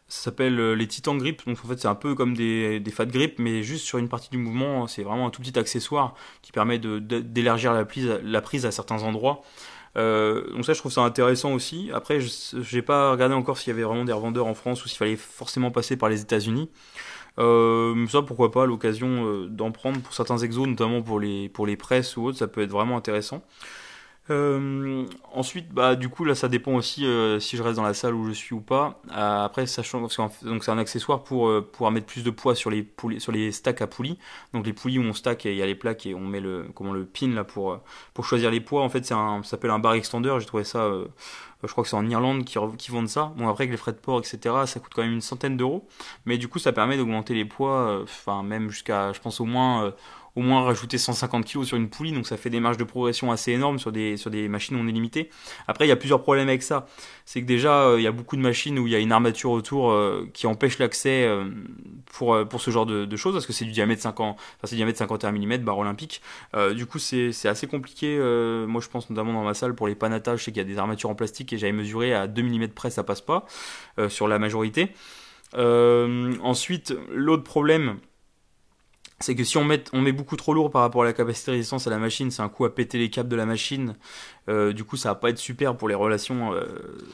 [0.08, 1.46] ça s'appelle les Titan Grip.
[1.46, 4.10] Donc en fait, c'est un peu comme des, des Fat Grip, mais juste sur une
[4.10, 4.88] partie du mouvement.
[4.88, 9.04] C'est vraiment un tout petit accessoire qui permet d'élargir la, prise, la prise à certains
[9.04, 9.42] endroits.
[9.96, 11.92] donc ça, je trouve ça intéressant aussi.
[11.94, 14.88] Après, je n'ai pas regardé encore s'il y avait vraiment des revendeurs en France ou
[14.88, 16.70] s'il fallait forcément passer par les États-Unis.
[17.40, 21.66] Euh, ça, pourquoi pas, l'occasion euh, d'en prendre pour certains exos, notamment pour les, pour
[21.66, 23.44] les presses ou autres, ça peut être vraiment intéressant.
[24.32, 27.96] Euh, ensuite, bah, du coup, là, ça dépend aussi euh, si je reste dans la
[27.96, 29.02] salle où je suis ou pas.
[29.12, 32.70] Euh, après, sachant que donc c'est un accessoire pour pouvoir mettre plus de poids sur
[32.70, 34.20] les sur les stacks à poulies.
[34.54, 36.68] Donc les poulies où on stack, il y a les plaques et on met le
[36.76, 37.80] comment le pin là pour
[38.14, 38.84] pour choisir les poids.
[38.84, 40.36] En fait, c'est un ça s'appelle un bar extender.
[40.40, 40.92] J'ai trouvé ça.
[41.64, 43.34] Je crois que c'est en Irlande qui, qui vendent ça.
[43.38, 45.88] Bon, après, avec les frais de port, etc., ça coûte quand même une centaine d'euros.
[46.26, 49.94] Mais du coup, ça permet d'augmenter les poids, enfin, même jusqu'à, je pense, au moins,
[50.36, 53.32] au moins rajouter 150 kg sur une poulie, donc ça fait des marges de progression
[53.32, 55.30] assez énormes sur des, sur des machines non illimitées.
[55.68, 56.88] Après, il y a plusieurs problèmes avec ça.
[57.26, 59.12] C'est que déjà, euh, il y a beaucoup de machines où il y a une
[59.12, 61.46] armature autour euh, qui empêche l'accès euh,
[62.10, 64.98] pour, pour ce genre de, choses, parce que c'est du diamètre 50, enfin, c'est diamètre
[64.98, 66.22] 51 mm, barre olympique.
[66.76, 68.18] du coup, c'est, assez compliqué.
[68.68, 70.68] moi, je pense notamment dans ma salle, pour les panatages, je sais qu'il y a
[70.68, 73.46] des armatures en plastique et j'avais mesuré à 2 mm près, ça passe pas
[74.10, 74.92] sur la majorité.
[75.56, 78.00] ensuite, l'autre problème,
[79.22, 81.52] c'est que si on met, on met beaucoup trop lourd par rapport à la capacité
[81.52, 83.96] de résistance à la machine, c'est un coup à péter les câbles de la machine.
[84.48, 86.64] Euh, du coup, ça va pas être super pour les relations euh,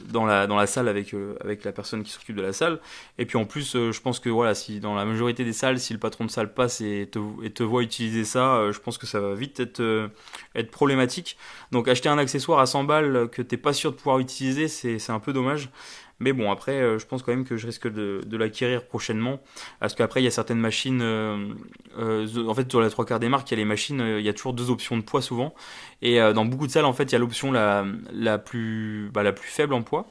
[0.08, 2.78] dans, la, dans la salle avec, euh, avec la personne qui s'occupe de la salle.
[3.18, 5.92] Et puis en plus, je pense que voilà, si dans la majorité des salles, si
[5.92, 9.06] le patron de salle passe et te, et te voit utiliser ça, je pense que
[9.06, 10.10] ça va vite être,
[10.54, 11.36] être problématique.
[11.72, 15.10] Donc acheter un accessoire à 100 balles que t'es pas sûr de pouvoir utiliser, c'est
[15.10, 15.70] un peu dommage.
[16.18, 19.40] Mais bon, après, euh, je pense quand même que je risque de, l'acquérir prochainement.
[19.80, 21.00] Parce qu'après, il y a certaines machines.
[21.02, 21.48] Euh,
[21.98, 24.00] euh, en fait, sur la trois quarts des marques, il y a les machines.
[24.00, 25.54] il y a toujours deux options de poids souvent.
[26.02, 29.48] Et dans beaucoup de salles, en fait, il y a l'option la, bah, la plus
[29.48, 30.06] faible en poids.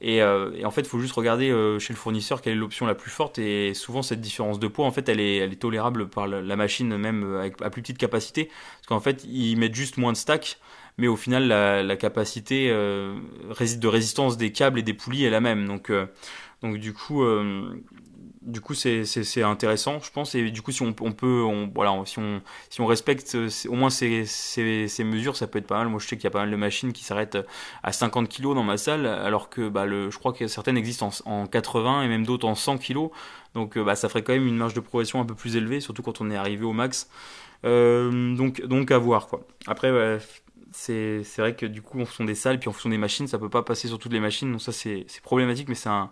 [0.00, 1.48] Et, et, en fait, il faut juste regarder
[1.80, 3.38] chez le fournisseur quelle est l'option la plus forte.
[3.38, 6.56] Et souvent, cette différence de poids, en fait, elle est, elle est tolérable par la,
[6.56, 8.44] machine, même avec, à plus petite capacité.
[8.44, 10.58] Parce qu'en fait, ils mettent juste moins de stack
[10.98, 13.14] mais au final la, capacité euh,
[13.48, 15.66] de résistance des câbles et des poulies est la même.
[15.66, 16.06] Donc, euh,
[16.60, 17.80] donc du coup, euh,
[18.42, 19.02] du coup c'est,
[19.42, 20.34] intéressant, je pense.
[20.34, 23.36] Et du coup, si on, peut, on, voilà, si on, si on respecte
[23.68, 25.88] au moins ces, ces, mesures, ça peut être pas mal.
[25.88, 27.38] Moi, je sais qu'il y a pas mal de machines qui s'arrêtent
[27.82, 31.10] à 50 kg dans ma salle, alors que bah, le, je crois que certaines existent
[31.24, 33.08] en, 80 et même d'autres en 100 kg.
[33.54, 36.02] Donc, bah, ça ferait quand même une marge de progression un peu plus élevée, surtout
[36.02, 37.08] quand on est arrivé au max.
[37.64, 39.46] donc, donc à voir quoi.
[39.66, 39.90] Après,
[40.72, 43.38] c'est vrai que du coup, en fonction des salles, puis en fonction des machines, ça
[43.38, 44.52] peut pas passer sur toutes les machines.
[44.52, 46.10] Donc ça, c'est problématique, mais c'est un,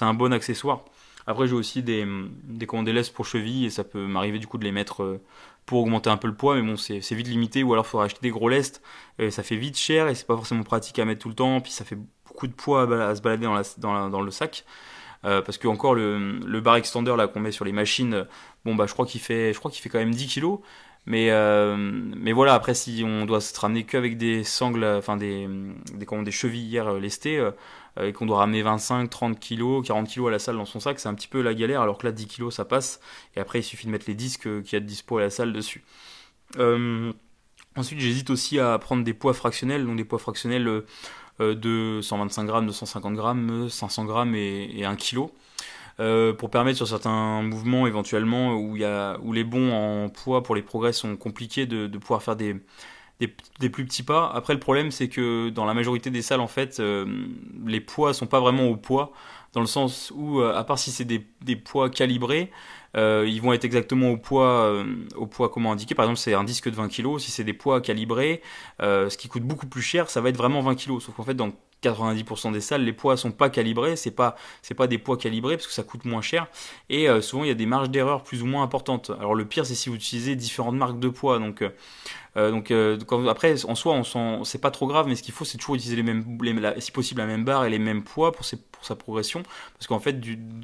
[0.00, 0.84] un bon accessoire.
[1.26, 2.06] Après, j'ai aussi des,
[2.44, 5.20] des, des laisses pour chevilles et ça peut m'arriver du coup de les mettre euh,
[5.66, 7.62] pour augmenter un peu le poids, mais bon, c'est vite limité.
[7.62, 8.82] Ou alors, il faudra acheter des gros lestes.
[9.18, 11.60] Et ça fait vite cher et c'est pas forcément pratique à mettre tout le temps.
[11.60, 14.64] Puis ça fait beaucoup de poids à, se balader dans, la, dans, dans le sac.
[15.24, 18.26] Euh, parce que encore le, le bar extender là qu'on met sur les machines,
[18.64, 20.60] bon bah je crois qu'il fait, je crois qu'il fait quand même 10 kilos.
[21.06, 25.48] Mais, euh, mais voilà, après, si on doit se ramener qu'avec des sangles, enfin des,
[25.94, 27.52] des, des chevillères euh, lestées, euh,
[28.00, 30.98] et qu'on doit ramener 25, 30 kilos, 40 kilos à la salle dans son sac,
[30.98, 33.00] c'est un petit peu la galère, alors que là, 10 kilos, ça passe.
[33.36, 35.30] Et après, il suffit de mettre les disques qu'il y a de dispo à la
[35.30, 35.84] salle dessus.
[37.76, 40.82] ensuite, j'hésite aussi à prendre des poids fractionnels, donc des poids fractionnels
[41.38, 45.32] de 125 grammes, 250 grammes, 500 grammes et, et 1 kilo.
[45.98, 50.42] Euh, pour permettre sur certains mouvements éventuellement où, y a, où les bons en poids
[50.42, 52.56] pour les progrès sont compliqués de, de pouvoir faire des,
[53.20, 54.30] des, plus petits pas.
[54.34, 57.06] Après, le problème, c'est que dans la majorité des salles, en fait, euh,
[57.66, 59.12] les poids sont pas vraiment au poids,
[59.52, 62.50] dans le sens où, euh, à part si c'est des, des, poids calibrés,
[62.96, 64.84] euh, ils vont être exactement au poids,
[65.16, 65.94] au poids comment indiqué.
[65.94, 67.18] Par exemple, c'est un disque de 20 kg.
[67.18, 68.42] Si c'est des poids calibrés,
[68.80, 71.00] ce qui coûte beaucoup plus cher, ça va être vraiment 20 kg.
[71.00, 74.36] Sauf qu'en fait, dans 90% des salles, les poids sont pas calibrés, c'est pas
[74.76, 76.48] pas des poids calibrés parce que ça coûte moins cher
[76.90, 79.10] et euh, souvent il y a des marges d'erreur plus ou moins importantes.
[79.18, 81.62] Alors le pire c'est si vous utilisez différentes marques de poids donc
[82.36, 85.44] euh, euh, donc après en soi on c'est pas trop grave mais ce qu'il faut
[85.44, 86.24] c'est toujours utiliser les mêmes
[86.78, 89.42] si possible la même barre et les mêmes poids pour sa progression
[89.74, 90.16] parce qu'en fait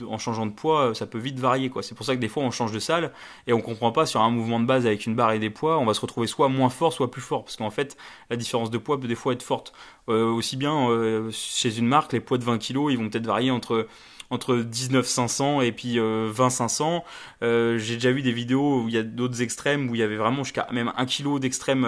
[0.08, 1.82] en changeant de poids ça peut vite varier quoi.
[1.82, 3.12] C'est pour ça que des fois on change de salle
[3.46, 5.78] et on comprend pas sur un mouvement de base avec une barre et des poids,
[5.78, 7.96] on va se retrouver soit moins fort soit plus fort parce qu'en fait
[8.30, 9.72] la différence de poids peut des fois être forte.
[10.08, 13.50] aussi bien euh, chez une marque, les poids de 20 kg, ils vont peut-être varier
[13.50, 13.87] entre
[14.33, 17.05] entre 19 500 et puis 20 euh, 500.
[17.42, 20.03] Euh, j'ai déjà vu des vidéos où il y a d'autres extrêmes où il y
[20.03, 21.87] avait vraiment jusqu'à même 1 kg d'extrême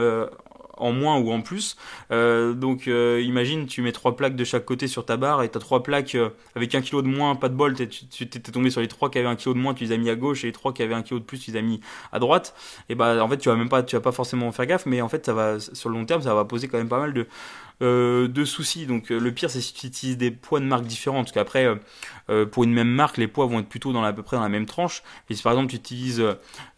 [0.77, 1.77] en moins ou en plus.
[2.11, 5.49] Euh, donc euh, imagine, tu mets trois plaques de chaque côté sur ta barre et
[5.51, 8.41] tu as trois plaques euh, avec un kilo de moins, pas de bol, tu t'es
[8.41, 10.17] tombé sur les trois qui avaient un kilo de moins, tu les as mis à
[10.17, 11.81] gauche et les trois qui avaient un kilo de plus, tu les as mis
[12.13, 12.55] à droite.
[12.89, 15.01] Et bah en fait tu vas même pas, tu vas pas forcément faire gaffe, mais
[15.01, 17.13] en fait ça va sur le long terme ça va poser quand même pas mal
[17.13, 17.27] de
[17.81, 18.87] de soucis.
[18.87, 21.69] Donc le pire c'est si tu utilises des poids de marques différentes, parce qu'après
[22.51, 24.43] pour une même marque les poids vont être plutôt dans la, à peu près dans
[24.43, 25.03] la même tranche.
[25.31, 26.23] Et si par exemple tu utilises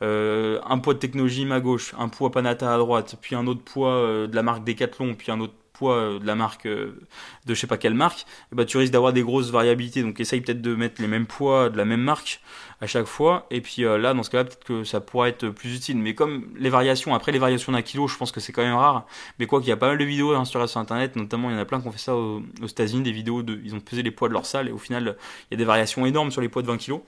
[0.00, 3.94] un poids de technologie à gauche, un poids Panata à droite, puis un autre poids
[3.94, 6.98] euh, de la marque Decathlon, puis un autre poids euh, de la marque euh,
[7.46, 10.02] de je sais pas quelle marque, bah, tu risques d'avoir des grosses variabilités.
[10.02, 12.40] Donc essaye peut-être de mettre les mêmes poids de la même marque
[12.80, 13.46] à chaque fois.
[13.50, 15.98] Et puis là, dans ce cas-là, peut-être que ça pourrait être plus utile.
[15.98, 18.74] Mais comme les variations, après les variations d'un kilo, je pense que c'est quand même
[18.74, 19.06] rare.
[19.38, 21.60] Mais quoi qu'il y a pas mal de vidéos sur, internet, notamment il y en
[21.60, 24.10] a plein qui ont fait ça aux, États-Unis, des vidéos de, ils ont pesé les
[24.10, 25.16] poids de leur salle et au final
[25.50, 27.00] il y a des variations énormes sur les poids de 20 kilos.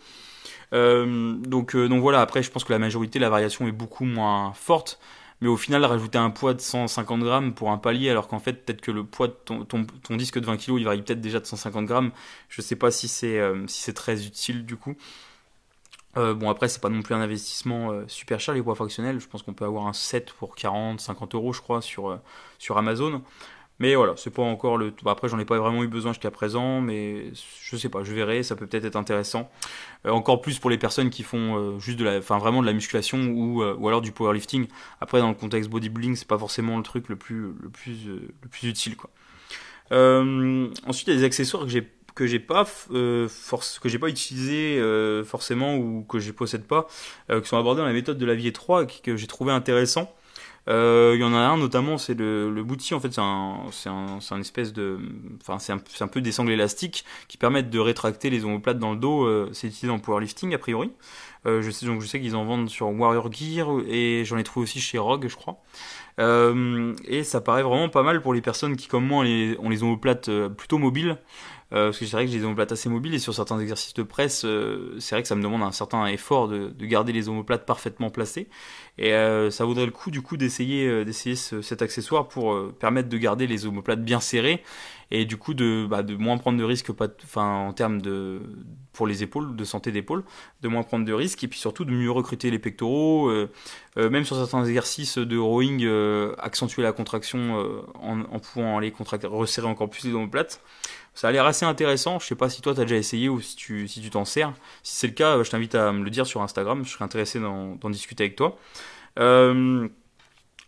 [0.72, 4.98] donc, donc voilà, après je pense que la majorité, la variation est beaucoup moins forte
[5.40, 8.64] mais au final rajouter un poids de 150 grammes pour un palier alors qu'en fait
[8.64, 11.46] peut-être que le poids de ton, disque de 20 kg il varie peut-être déjà de
[11.46, 12.10] 150 grammes
[12.48, 14.96] je sais pas si c'est euh, si c'est très utile du coup
[16.16, 19.20] Euh, bon après c'est pas non plus un investissement euh, super cher les poids fractionnels,
[19.20, 23.22] je pense qu'on peut avoir un set pour 40, 50 euros je crois sur Amazon.
[23.78, 24.92] Mais voilà, c'est pas encore le.
[25.02, 28.12] Bah, après, j'en ai pas vraiment eu besoin jusqu'à présent, mais je sais pas, je
[28.12, 29.50] verrai, ça peut peut-être être intéressant.
[30.04, 33.18] encore plus pour les personnes qui font juste de la, enfin vraiment de la musculation
[33.28, 34.66] ou, ou alors du powerlifting.
[35.00, 38.48] Après, dans le contexte bodybuilding, c'est pas forcément le truc le plus le plus le
[38.48, 39.10] plus utile quoi.
[39.90, 41.88] ensuite, il y a des accessoires que j'ai
[42.18, 46.64] que j'ai pas euh, force que j'ai pas utilisé euh, forcément ou que je possède
[46.64, 46.88] pas
[47.30, 50.12] euh, qui sont abordés dans la méthode de la vie 3 que j'ai trouvé intéressant
[50.68, 53.88] il y en a un notamment c'est le, le bouti en fait c'est un c'est
[53.88, 54.98] un, c'est un espèce de
[55.40, 58.78] enfin c'est un, c'est un peu des sangles élastiques qui permettent de rétracter les omoplates
[58.78, 60.92] dans le dos c'est utilisé en powerlifting a priori.
[61.46, 64.64] Je sais donc je sais qu'ils en vendent sur Warrior Gear et j'en ai trouvé
[64.64, 65.62] aussi chez Rogue je crois.
[66.18, 69.82] Et ça paraît vraiment pas mal pour les personnes qui comme moi les, ont les
[69.82, 71.16] omoplates plutôt mobiles
[71.72, 73.92] euh, parce que c'est vrai que j'ai des omoplates assez mobiles et sur certains exercices
[73.92, 77.12] de presse, euh, c'est vrai que ça me demande un certain effort de, de garder
[77.12, 78.48] les omoplates parfaitement placées.
[78.96, 83.18] Et euh, ça vaudrait le coup du coup d'essayer d'essayer cet accessoire pour permettre de
[83.18, 84.62] garder les omoplates bien serrées
[85.10, 86.90] et du coup de, bah, de moins prendre de risques
[87.36, 88.40] en termes de
[88.92, 90.24] pour les épaules, de santé d'épaule,
[90.62, 93.30] de moins prendre de risques et puis surtout de mieux recruter les pectoraux,
[93.96, 95.86] même sur certains exercices de rowing,
[96.38, 97.56] accentuer la contraction
[97.94, 100.60] en, pouvant les resserrer encore plus les omoplates.
[101.18, 102.20] Ça a l'air assez intéressant.
[102.20, 104.24] Je sais pas si toi tu as déjà essayé ou si tu si tu t'en
[104.24, 104.52] sers.
[104.84, 106.84] Si c'est le cas, je t'invite à me le dire sur Instagram.
[106.84, 108.56] Je serais intéressé d'en discuter avec toi.
[109.18, 109.88] Euh,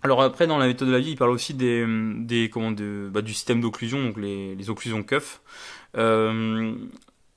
[0.03, 1.87] alors après, dans la méthode de la vie, il parle aussi des,
[2.17, 5.41] des comment bah, du système d'occlusion, donc les, les occlusions cuff.
[5.97, 6.75] Euh,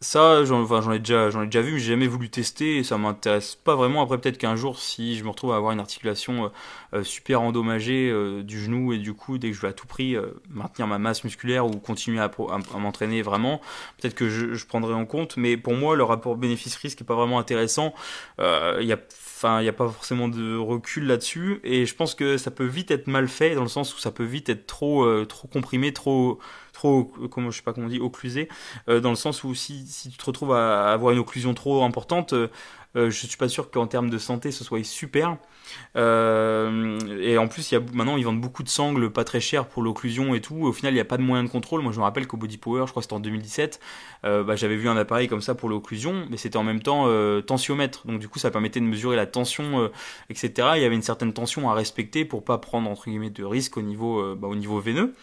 [0.04, 2.98] ça, j'en enfin, ai déjà, ai déjà vu, mais j'ai jamais voulu tester et ça
[2.98, 4.04] m'intéresse pas vraiment.
[4.04, 6.50] Après, peut-être qu'un jour, si je me retrouve à avoir une articulation euh,
[6.94, 9.88] euh, super endommagée euh, du genou et du coude et que je veux à tout
[9.88, 10.16] prix
[10.50, 13.62] maintenir ma masse musculaire ou continuer à, à, m'entraîner vraiment,
[13.98, 15.38] peut-être que je, je, prendrai en compte.
[15.38, 17.94] Mais pour moi, le rapport bénéfice-risque est pas vraiment intéressant.
[18.40, 19.00] Il y a
[19.46, 22.92] il n'y a pas forcément de recul là-dessus, et je pense que ça peut vite
[22.92, 26.40] être mal fait dans le sens où ça peut vite être trop, trop comprimé, trop,
[27.32, 28.50] comment je sais pas comment on dit, occlusé,
[28.90, 31.84] euh, dans le sens où si, si tu te retrouves à avoir une occlusion trop
[31.84, 32.50] importante, euh,
[32.96, 35.38] je suis pas sûr qu'en termes de santé ce soit super.
[35.96, 39.68] Euh, et en plus, y a, maintenant ils vendent beaucoup de sangles pas très chères
[39.68, 40.66] pour l'occlusion et tout.
[40.66, 41.82] Au final, il n'y a pas de moyen de contrôle.
[41.82, 43.80] Moi, je me rappelle qu'au Body Power, je crois que c'était en 2017,
[44.26, 47.06] euh, bah, j'avais vu un appareil comme ça pour l'occlusion, mais c'était en même temps
[47.08, 48.06] euh, tensiomètre.
[48.08, 49.88] Donc du coup, ça permettait de mesurer la tension, euh,
[50.30, 50.70] etc.
[50.76, 53.78] Il y avait une certaine tension à respecter pour pas prendre entre guillemets de risque
[53.78, 55.14] au niveau, bah, au niveau veineux.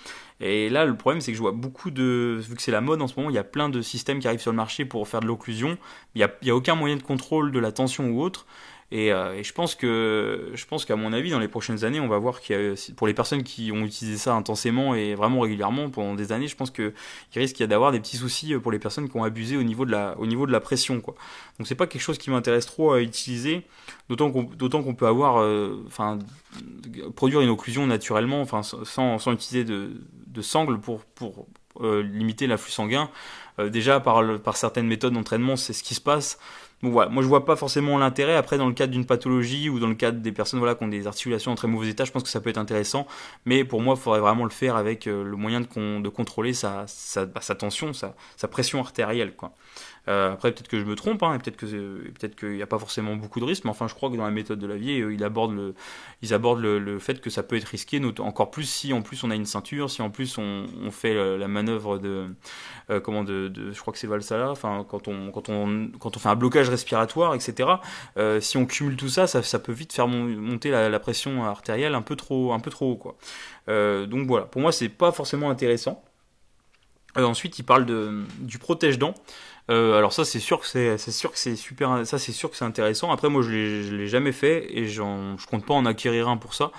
[0.43, 3.03] Et là, le problème, c'est que je vois beaucoup de, vu que c'est la mode
[3.03, 5.07] en ce moment, il y a plein de systèmes qui arrivent sur le marché pour
[5.07, 5.77] faire de l'occlusion.
[6.15, 8.47] Il n'y a, a aucun moyen de contrôle de la tension ou autre.
[8.93, 12.01] Et, euh, et, je pense que je pense qu'à mon avis dans les prochaines années
[12.01, 15.91] on va voir qu'il pour les personnes qui ont utilisé ça intensément et vraiment régulièrement
[15.91, 16.93] pendant des années je pense que
[17.33, 19.93] il risque d'avoir des petits soucis pour les personnes qui ont abusé au niveau de
[19.93, 21.15] la au niveau de la pression quoi.
[21.59, 23.65] Donc c'est pas quelque chose qui m'intéresse trop à utiliser
[24.09, 26.19] d'autant qu'on d'autant qu'on peut avoir euh, enfin
[27.15, 31.47] produire une occlusion naturellement enfin sans, sans utiliser de, de sangle pour pour
[31.81, 33.09] euh, limiter l'afflux sanguin.
[33.69, 36.39] Déjà par par certaines méthodes d'entraînement c'est ce qui se passe
[36.83, 38.37] donc voilà, moi je vois pas forcément l'intérêt.
[38.37, 40.89] Après, dans le cadre d'une pathologie ou dans le cadre des personnes voilà, qui ont
[40.89, 43.07] des articulations en très mauvais état, je pense que ça peut être intéressant.
[43.45, 46.87] Mais pour moi, il faudrait vraiment le faire avec euh, le moyen de, contrôler bah,
[46.87, 49.35] sa tension, sa, sa pression artérielle.
[49.37, 49.53] Quoi.
[50.09, 53.41] Euh, après, peut-être que je me trompe, hein, peut-être qu'il n'y a pas forcément beaucoup
[53.41, 55.25] de risques, mais enfin, je crois que dans la méthode de la vie, euh, ils
[55.25, 55.75] abordent le,
[56.23, 59.31] ils abordent le, fait que ça peut être risqué, encore plus si en plus on
[59.31, 62.27] a une ceinture, si en plus on, fait la manœuvre de,
[62.91, 66.21] euh, comment de, je crois que c'est Valsala, enfin quand on quand on quand on
[66.21, 67.69] fait un blocage respiratoire, etc.
[68.17, 72.03] Euh, si on cumule tout ça, ça, peut vite faire monter la, pression artérielle un
[72.03, 73.17] peu trop un peu trop haut, quoi.
[73.69, 76.03] Euh, donc voilà, pour moi c'est pas forcément intéressant.
[77.19, 79.15] Euh, ensuite, il parle de, du protège-dents.
[79.71, 82.57] Euh, alors ça, c'est sûr que c'est, sûr que c'est super, ça c'est sûr que
[82.57, 83.11] c'est intéressant.
[83.13, 86.37] Après, moi, je l'ai, l'ai jamais fait et j'en, je compte pas en acquérir un
[86.37, 86.73] pour ça.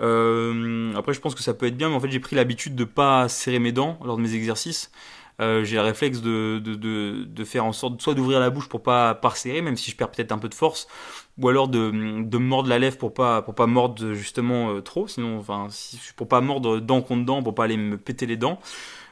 [0.00, 2.74] Euh, après, je pense que ça peut être bien, mais en fait, j'ai pris l'habitude
[2.74, 4.90] de pas serrer mes dents lors de mes exercices.
[5.40, 8.68] Euh, j'ai le réflexe de, de, de, de, faire en sorte soit d'ouvrir la bouche
[8.68, 10.86] pour pas, pas serrer, même si je perds peut-être un peu de force,
[11.38, 15.08] ou alors de, de mordre la lèvre pour pas, pour pas mordre justement euh, trop,
[15.08, 18.36] sinon, enfin, si, pour pas mordre dent contre dent, pour pas aller me péter les
[18.36, 18.60] dents.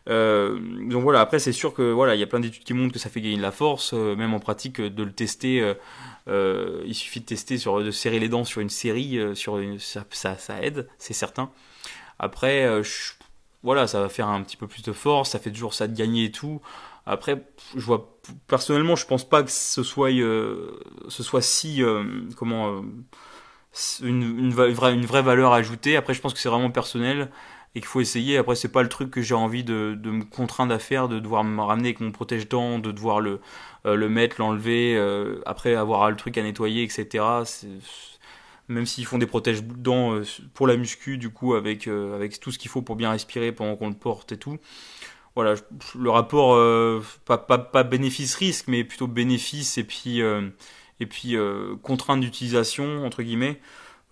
[0.09, 2.93] Euh, donc voilà, après c'est sûr que voilà, il y a plein d'études qui montrent
[2.93, 5.75] que ça fait gagner de la force, euh, même en pratique euh, de le tester.
[6.27, 10.63] Il suffit de tester sur de serrer les dents sur une série, sur ça, ça,
[10.63, 11.51] aide, c'est certain.
[12.19, 12.69] Après,
[13.63, 15.97] voilà, ça va faire un petit peu plus de force, ça fait toujours ça de
[15.97, 16.61] gagner et tout.
[17.07, 17.43] Après,
[17.75, 21.83] je vois personnellement, je pense pas que ce soit ce soit si
[22.37, 22.83] comment
[24.03, 25.97] une, vraie, une vraie valeur ajoutée.
[25.97, 27.31] Après, je pense que c'est vraiment personnel.
[27.75, 28.37] Et qu'il faut essayer.
[28.37, 31.19] Après, c'est pas le truc que j'ai envie de, de, me contraindre à faire, de
[31.19, 33.41] devoir me ramener avec mon protège-dents, de devoir le,
[33.87, 37.25] euh, le mettre, l'enlever, euh, après avoir le truc à nettoyer, etc.
[38.69, 42.59] Même s'ils font des protège-dents euh, pour la muscu, du coup, avec, avec tout ce
[42.59, 44.59] qu'il faut pour bien respirer pendant qu'on le porte et tout.
[45.35, 45.55] Voilà,
[45.99, 46.59] le rapport,
[47.25, 51.37] pas, pas, pas bénéfice-risque, mais plutôt bénéfice et puis, et puis
[51.83, 53.59] contrainte d'utilisation, entre guillemets.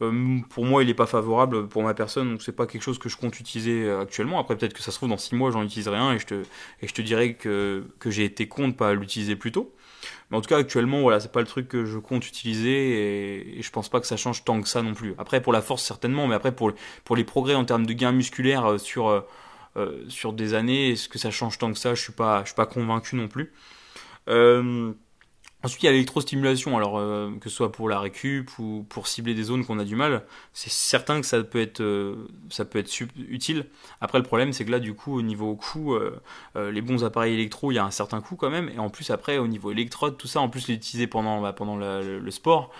[0.03, 2.99] Euh, pour moi, il n'est pas favorable pour ma personne, donc c'est pas quelque chose
[2.99, 4.39] que je compte utiliser euh, actuellement.
[4.39, 6.43] Après, peut-être que ça se trouve dans 6 mois, j'en utiliserai un et je te,
[6.81, 9.75] et je te dirais que, que j'ai été con de pas l'utiliser plus tôt.
[10.31, 13.63] Mais en tout cas, actuellement, voilà, c'est pas le truc que je compte utiliser et,
[13.63, 15.15] je pense pas que ça change tant que ça non plus.
[15.19, 16.73] Après, pour la force, certainement, mais après, pour,
[17.05, 19.25] pour les progrès en termes de gains musculaires euh, sur,
[20.09, 21.95] sur des années, est-ce que ça change tant que ça?
[21.95, 23.53] Je suis pas, je suis pas convaincu non plus.
[24.29, 24.93] Euh,
[25.62, 29.07] Ensuite, il y a l'électrostimulation, alors euh, que ce soit pour la récup ou pour
[29.07, 32.64] cibler des zones qu'on a du mal, c'est certain que ça peut être, euh, ça
[32.64, 32.90] peut être
[33.29, 33.66] utile.
[34.01, 36.18] Après, le problème, c'est que là, du coup, au niveau coût, euh,
[36.70, 38.70] les bons appareils électro, il y a un certain coût quand même.
[38.70, 41.77] Et en plus, après, au niveau électrode, tout ça, en plus l'utiliser pendant, bah, pendant
[41.77, 42.70] le, sport,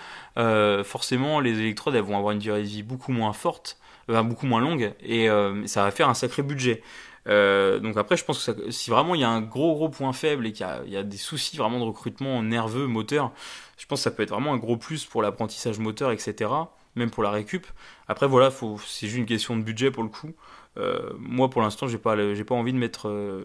[0.83, 4.61] forcément, les électrodes, elles vont avoir une durée de vie beaucoup moins forte, beaucoup moins
[4.61, 5.27] longue, et
[5.65, 6.81] ça va faire un sacré budget.
[7.27, 10.13] Euh, donc après, je pense que si vraiment il y a un gros gros point
[10.13, 13.31] faible et qu'il y, a des soucis vraiment de recrutement nerveux, moteur,
[13.77, 16.49] je pense que ça peut être vraiment un gros plus pour l'apprentissage moteur, etc.
[16.95, 17.65] Même pour la récup.
[18.07, 18.51] Après voilà,
[18.85, 20.33] c'est juste une question de budget pour le coup.
[20.77, 23.43] Euh, moi pour l'instant j'ai pas j'ai pas envie de mettre euh,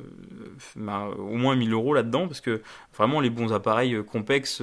[0.76, 2.62] au moins 1000 euros là-dedans parce que
[2.94, 4.62] vraiment les bons appareils complexes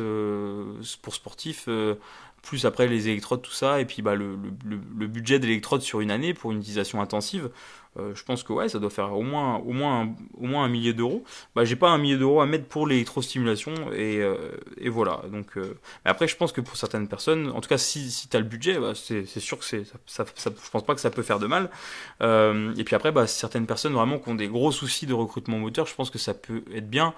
[1.01, 1.67] pour sportifs
[2.43, 4.35] plus après les électrodes, tout ça, et puis bah, le,
[5.07, 7.49] budget d'électrodes sur une année pour une utilisation intensive,
[7.99, 10.65] euh, je pense que ouais, ça doit faire au moins, au moins, un, au moins
[10.65, 11.23] un millier d'euros.
[11.55, 14.35] Bah, j'ai pas un millier d'euros à mettre pour l'électrostimulation, et, euh,
[14.77, 15.21] et voilà.
[15.31, 18.27] Donc, euh, mais après, je pense que pour certaines personnes, en tout cas, si, si
[18.27, 21.01] tu as le budget, bah, c'est sûr que c'est, ça, ça, je pense pas que
[21.01, 21.69] ça peut faire de mal.
[22.21, 25.85] et puis après, bah, certaines personnes vraiment qui ont des gros soucis de recrutement moteur,
[25.85, 27.13] je pense que ça peut être bien.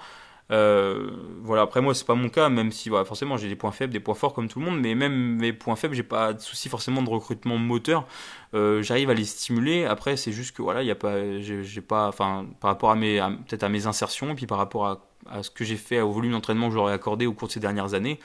[0.51, 1.09] Euh,
[1.41, 3.91] voilà, après moi c'est pas mon cas, même si voilà, forcément j'ai des points faibles,
[3.91, 6.39] des points forts comme tout le monde, mais même mes points faibles, j'ai pas de
[6.39, 8.05] souci forcément de recrutement moteur.
[8.53, 9.85] Euh, J'arrive à les stimuler.
[9.85, 13.19] Après c'est juste que il y a pas, j'ai pas, enfin par rapport à mes,
[13.47, 14.85] peut-être à mes insertions et puis par rapport
[15.27, 17.59] à, ce que j'ai fait au volume d'entraînement que j'aurais accordé au cours de ces
[17.59, 18.19] dernières années,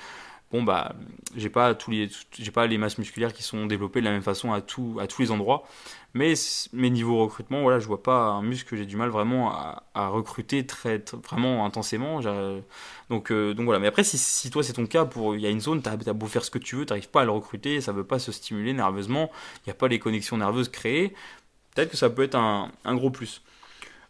[0.53, 0.95] bon bah
[1.37, 4.61] j'ai pas tous les j'ai masses musculaires qui sont développées de la même façon à
[4.61, 5.65] tout à tous les endroits
[6.15, 6.35] mais
[6.73, 10.09] mes niveaux recrutement voilà je vois pas un muscle que j'ai du mal vraiment à,
[10.09, 12.21] recruter très, vraiment intensément
[13.11, 13.79] donc euh, donc voilà.
[13.79, 16.13] Mais après si, toi c'est ton cas pour il y a une zone t'as as
[16.13, 18.33] beau faire ce que tu veux t'arrives pas à le recruter ça veut pas se
[18.33, 21.15] stimuler nerveusement il n'y a pas les connexions nerveuses créées
[21.75, 23.43] peut-être que ça peut être un gros plus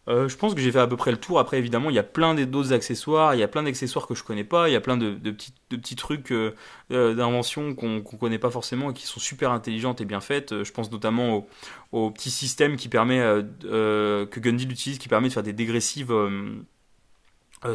[0.07, 1.39] euh, je pense que j'ai fait à peu près le tour.
[1.39, 3.35] Après, évidemment, il y a plein d'autres accessoires.
[3.35, 4.67] Il y a plein d'accessoires que je connais pas.
[4.67, 6.55] Il y a plein de, petits, de petits trucs euh,
[6.91, 10.63] euh, d'invention qu'on connaît pas forcément et qui sont super intelligentes et bien faites.
[10.63, 11.47] Je pense notamment
[11.91, 16.11] au, petit système qui permet que Gundy utilise, qui permet de faire des dégressives.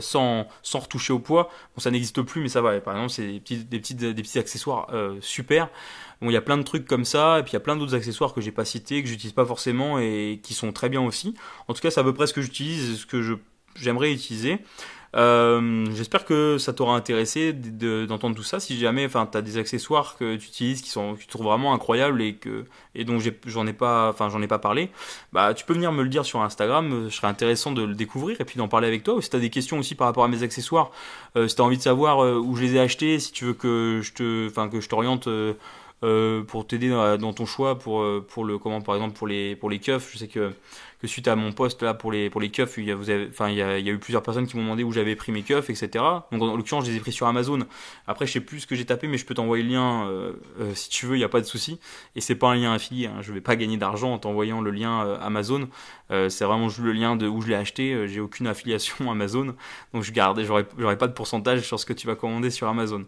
[0.01, 1.51] Sans, sans retoucher au poids.
[1.75, 2.81] Bon, ça n'existe plus, mais ça va.
[2.81, 5.69] Par exemple, c'est des petits, des petits, des petits accessoires super.
[6.21, 7.77] Bon, il y a plein de trucs comme ça, et puis il y a plein
[7.77, 11.03] d'autres accessoires que j'ai pas cités, que j'utilise pas forcément et qui sont très bien
[11.03, 11.35] aussi.
[11.69, 13.35] En tout cas, c'est à peu près ce que j'utilise, ce que je
[13.79, 14.59] j'aimerais utiliser.
[15.15, 18.61] Euh, J'espère que ça t'aura intéressé d'entendre tout ça.
[18.61, 23.19] Si jamais, enfin, t'as des accessoires que tu utilises qui sont, vraiment incroyables et dont
[23.47, 24.91] j'en ai, pas, enfin, j'en ai pas parlé,
[25.33, 27.07] bah, tu peux venir me le dire sur Instagram.
[27.09, 29.15] Je serais intéressant de le découvrir et puis d'en parler avec toi.
[29.15, 30.91] Ou si t'as des questions aussi par rapport à mes accessoires,
[31.37, 33.55] euh, si t'as envie de savoir euh, où je les ai achetés, si tu veux
[33.55, 35.29] que je te, enfin, que je t'oriente.
[35.29, 35.55] Euh,
[36.05, 39.71] euh, pour t'aider dans, ton choix pour euh, le comment par exemple pour les pour
[39.71, 40.53] les keufs je sais que
[41.01, 43.31] que suite à mon poste là pour les pour les il y a, vous avez,
[43.55, 46.05] y a, eu plusieurs personnes qui m'ont demandé où j'avais pris mes keufs, etc.
[46.33, 47.61] Donc en, l'occurrence, je les ai pris sur Amazon.
[48.07, 50.33] Après, je sais plus ce que j'ai tapé, mais je peux t'envoyer le lien euh,
[50.61, 51.79] euh, si tu veux, il n'y a pas de souci.
[52.15, 53.07] Et c'est pas un lien affilié.
[53.07, 53.19] Hein.
[53.21, 55.69] Je vais pas gagner d'argent en t'envoyant le lien euh, Amazon.
[56.11, 58.09] c'est vraiment juste le lien de où je l'ai acheté.
[58.09, 59.55] j'ai aucune affiliation Amazon,
[59.93, 60.41] donc je garde.
[60.43, 63.05] J'aurai pas de pourcentage sur ce que tu vas commander sur Amazon.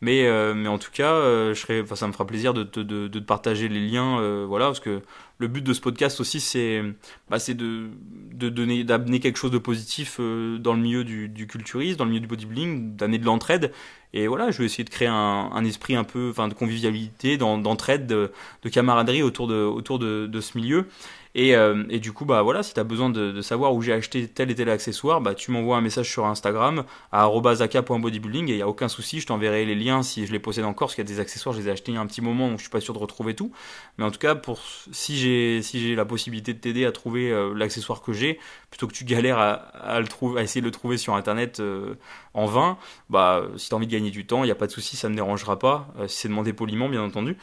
[0.00, 1.14] Mais en tout cas,
[1.52, 5.02] je ça me fera plaisir de te partager les liens, voilà, parce que
[5.42, 6.82] le but de ce podcast aussi, c'est
[7.28, 11.98] bah, de, donner, d'amener quelque chose de positif euh, dans le milieu du, du culturisme,
[11.98, 13.72] dans le milieu du bodybuilding, d'amener de l'entraide.
[14.14, 17.38] Et voilà, je vais essayer de créer un, un esprit un peu, enfin, de convivialité,
[17.38, 18.30] d'entraide, de,
[18.62, 20.86] de, camaraderie autour de, autour de, de ce milieu.
[21.34, 23.80] Et, euh, et, du coup, bah voilà, si tu as besoin de, de, savoir où
[23.80, 28.50] j'ai acheté tel et tel accessoire, bah tu m'envoies un message sur Instagram à @aka.bodybuilding
[28.50, 30.88] et il y a aucun souci, je t'enverrai les liens si je les possède encore
[30.88, 32.20] parce qu'il y a des accessoires, je les ai achetés il y a un petit
[32.20, 33.50] moment donc je suis pas sûr de retrouver tout.
[33.96, 34.60] Mais en tout cas, pour
[34.92, 38.38] si j'ai si j'ai la possibilité de t'aider à trouver euh, l'accessoire que j'ai,
[38.70, 41.60] plutôt que tu galères à, à, le trouver, à essayer de le trouver sur internet,
[41.60, 41.94] euh,
[42.34, 42.78] en vain,
[43.10, 45.08] bah, si tu envie de gagner du temps, il n'y a pas de souci, ça
[45.08, 47.36] ne me dérangera pas, si c'est demandé poliment, bien entendu.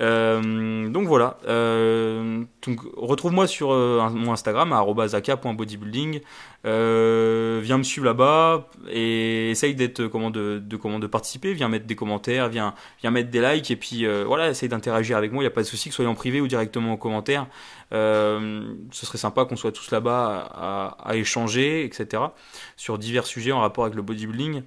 [0.00, 1.38] Euh, donc voilà.
[1.46, 2.44] Euh,
[2.96, 6.20] retrouve-moi sur euh, mon Instagram @aka.bodybuilding.
[6.64, 11.52] viens me suivre là-bas et essaye d'être comment de, comment de participer.
[11.52, 15.32] Viens mettre des commentaires, viens viens mettre des likes et puis voilà, essaye d'interagir avec
[15.32, 15.42] moi.
[15.42, 17.46] Il n'y a pas de souci que soit en privé ou directement en commentaire.
[17.92, 22.22] ce serait sympa qu'on soit tous là-bas à, échanger, etc.
[22.76, 24.62] sur divers sujets en rapport avec le bodybuilding.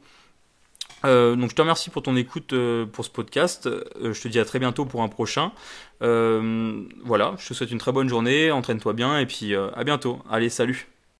[1.08, 3.68] Euh, donc je te remercie pour ton écoute euh, pour ce podcast.
[3.68, 5.52] Euh, je te dis à très bientôt pour un prochain.
[6.02, 10.20] voilà, je te souhaite une très bonne journée, entraîne-toi bien et puis à bientôt.
[10.30, 10.97] Allez, salut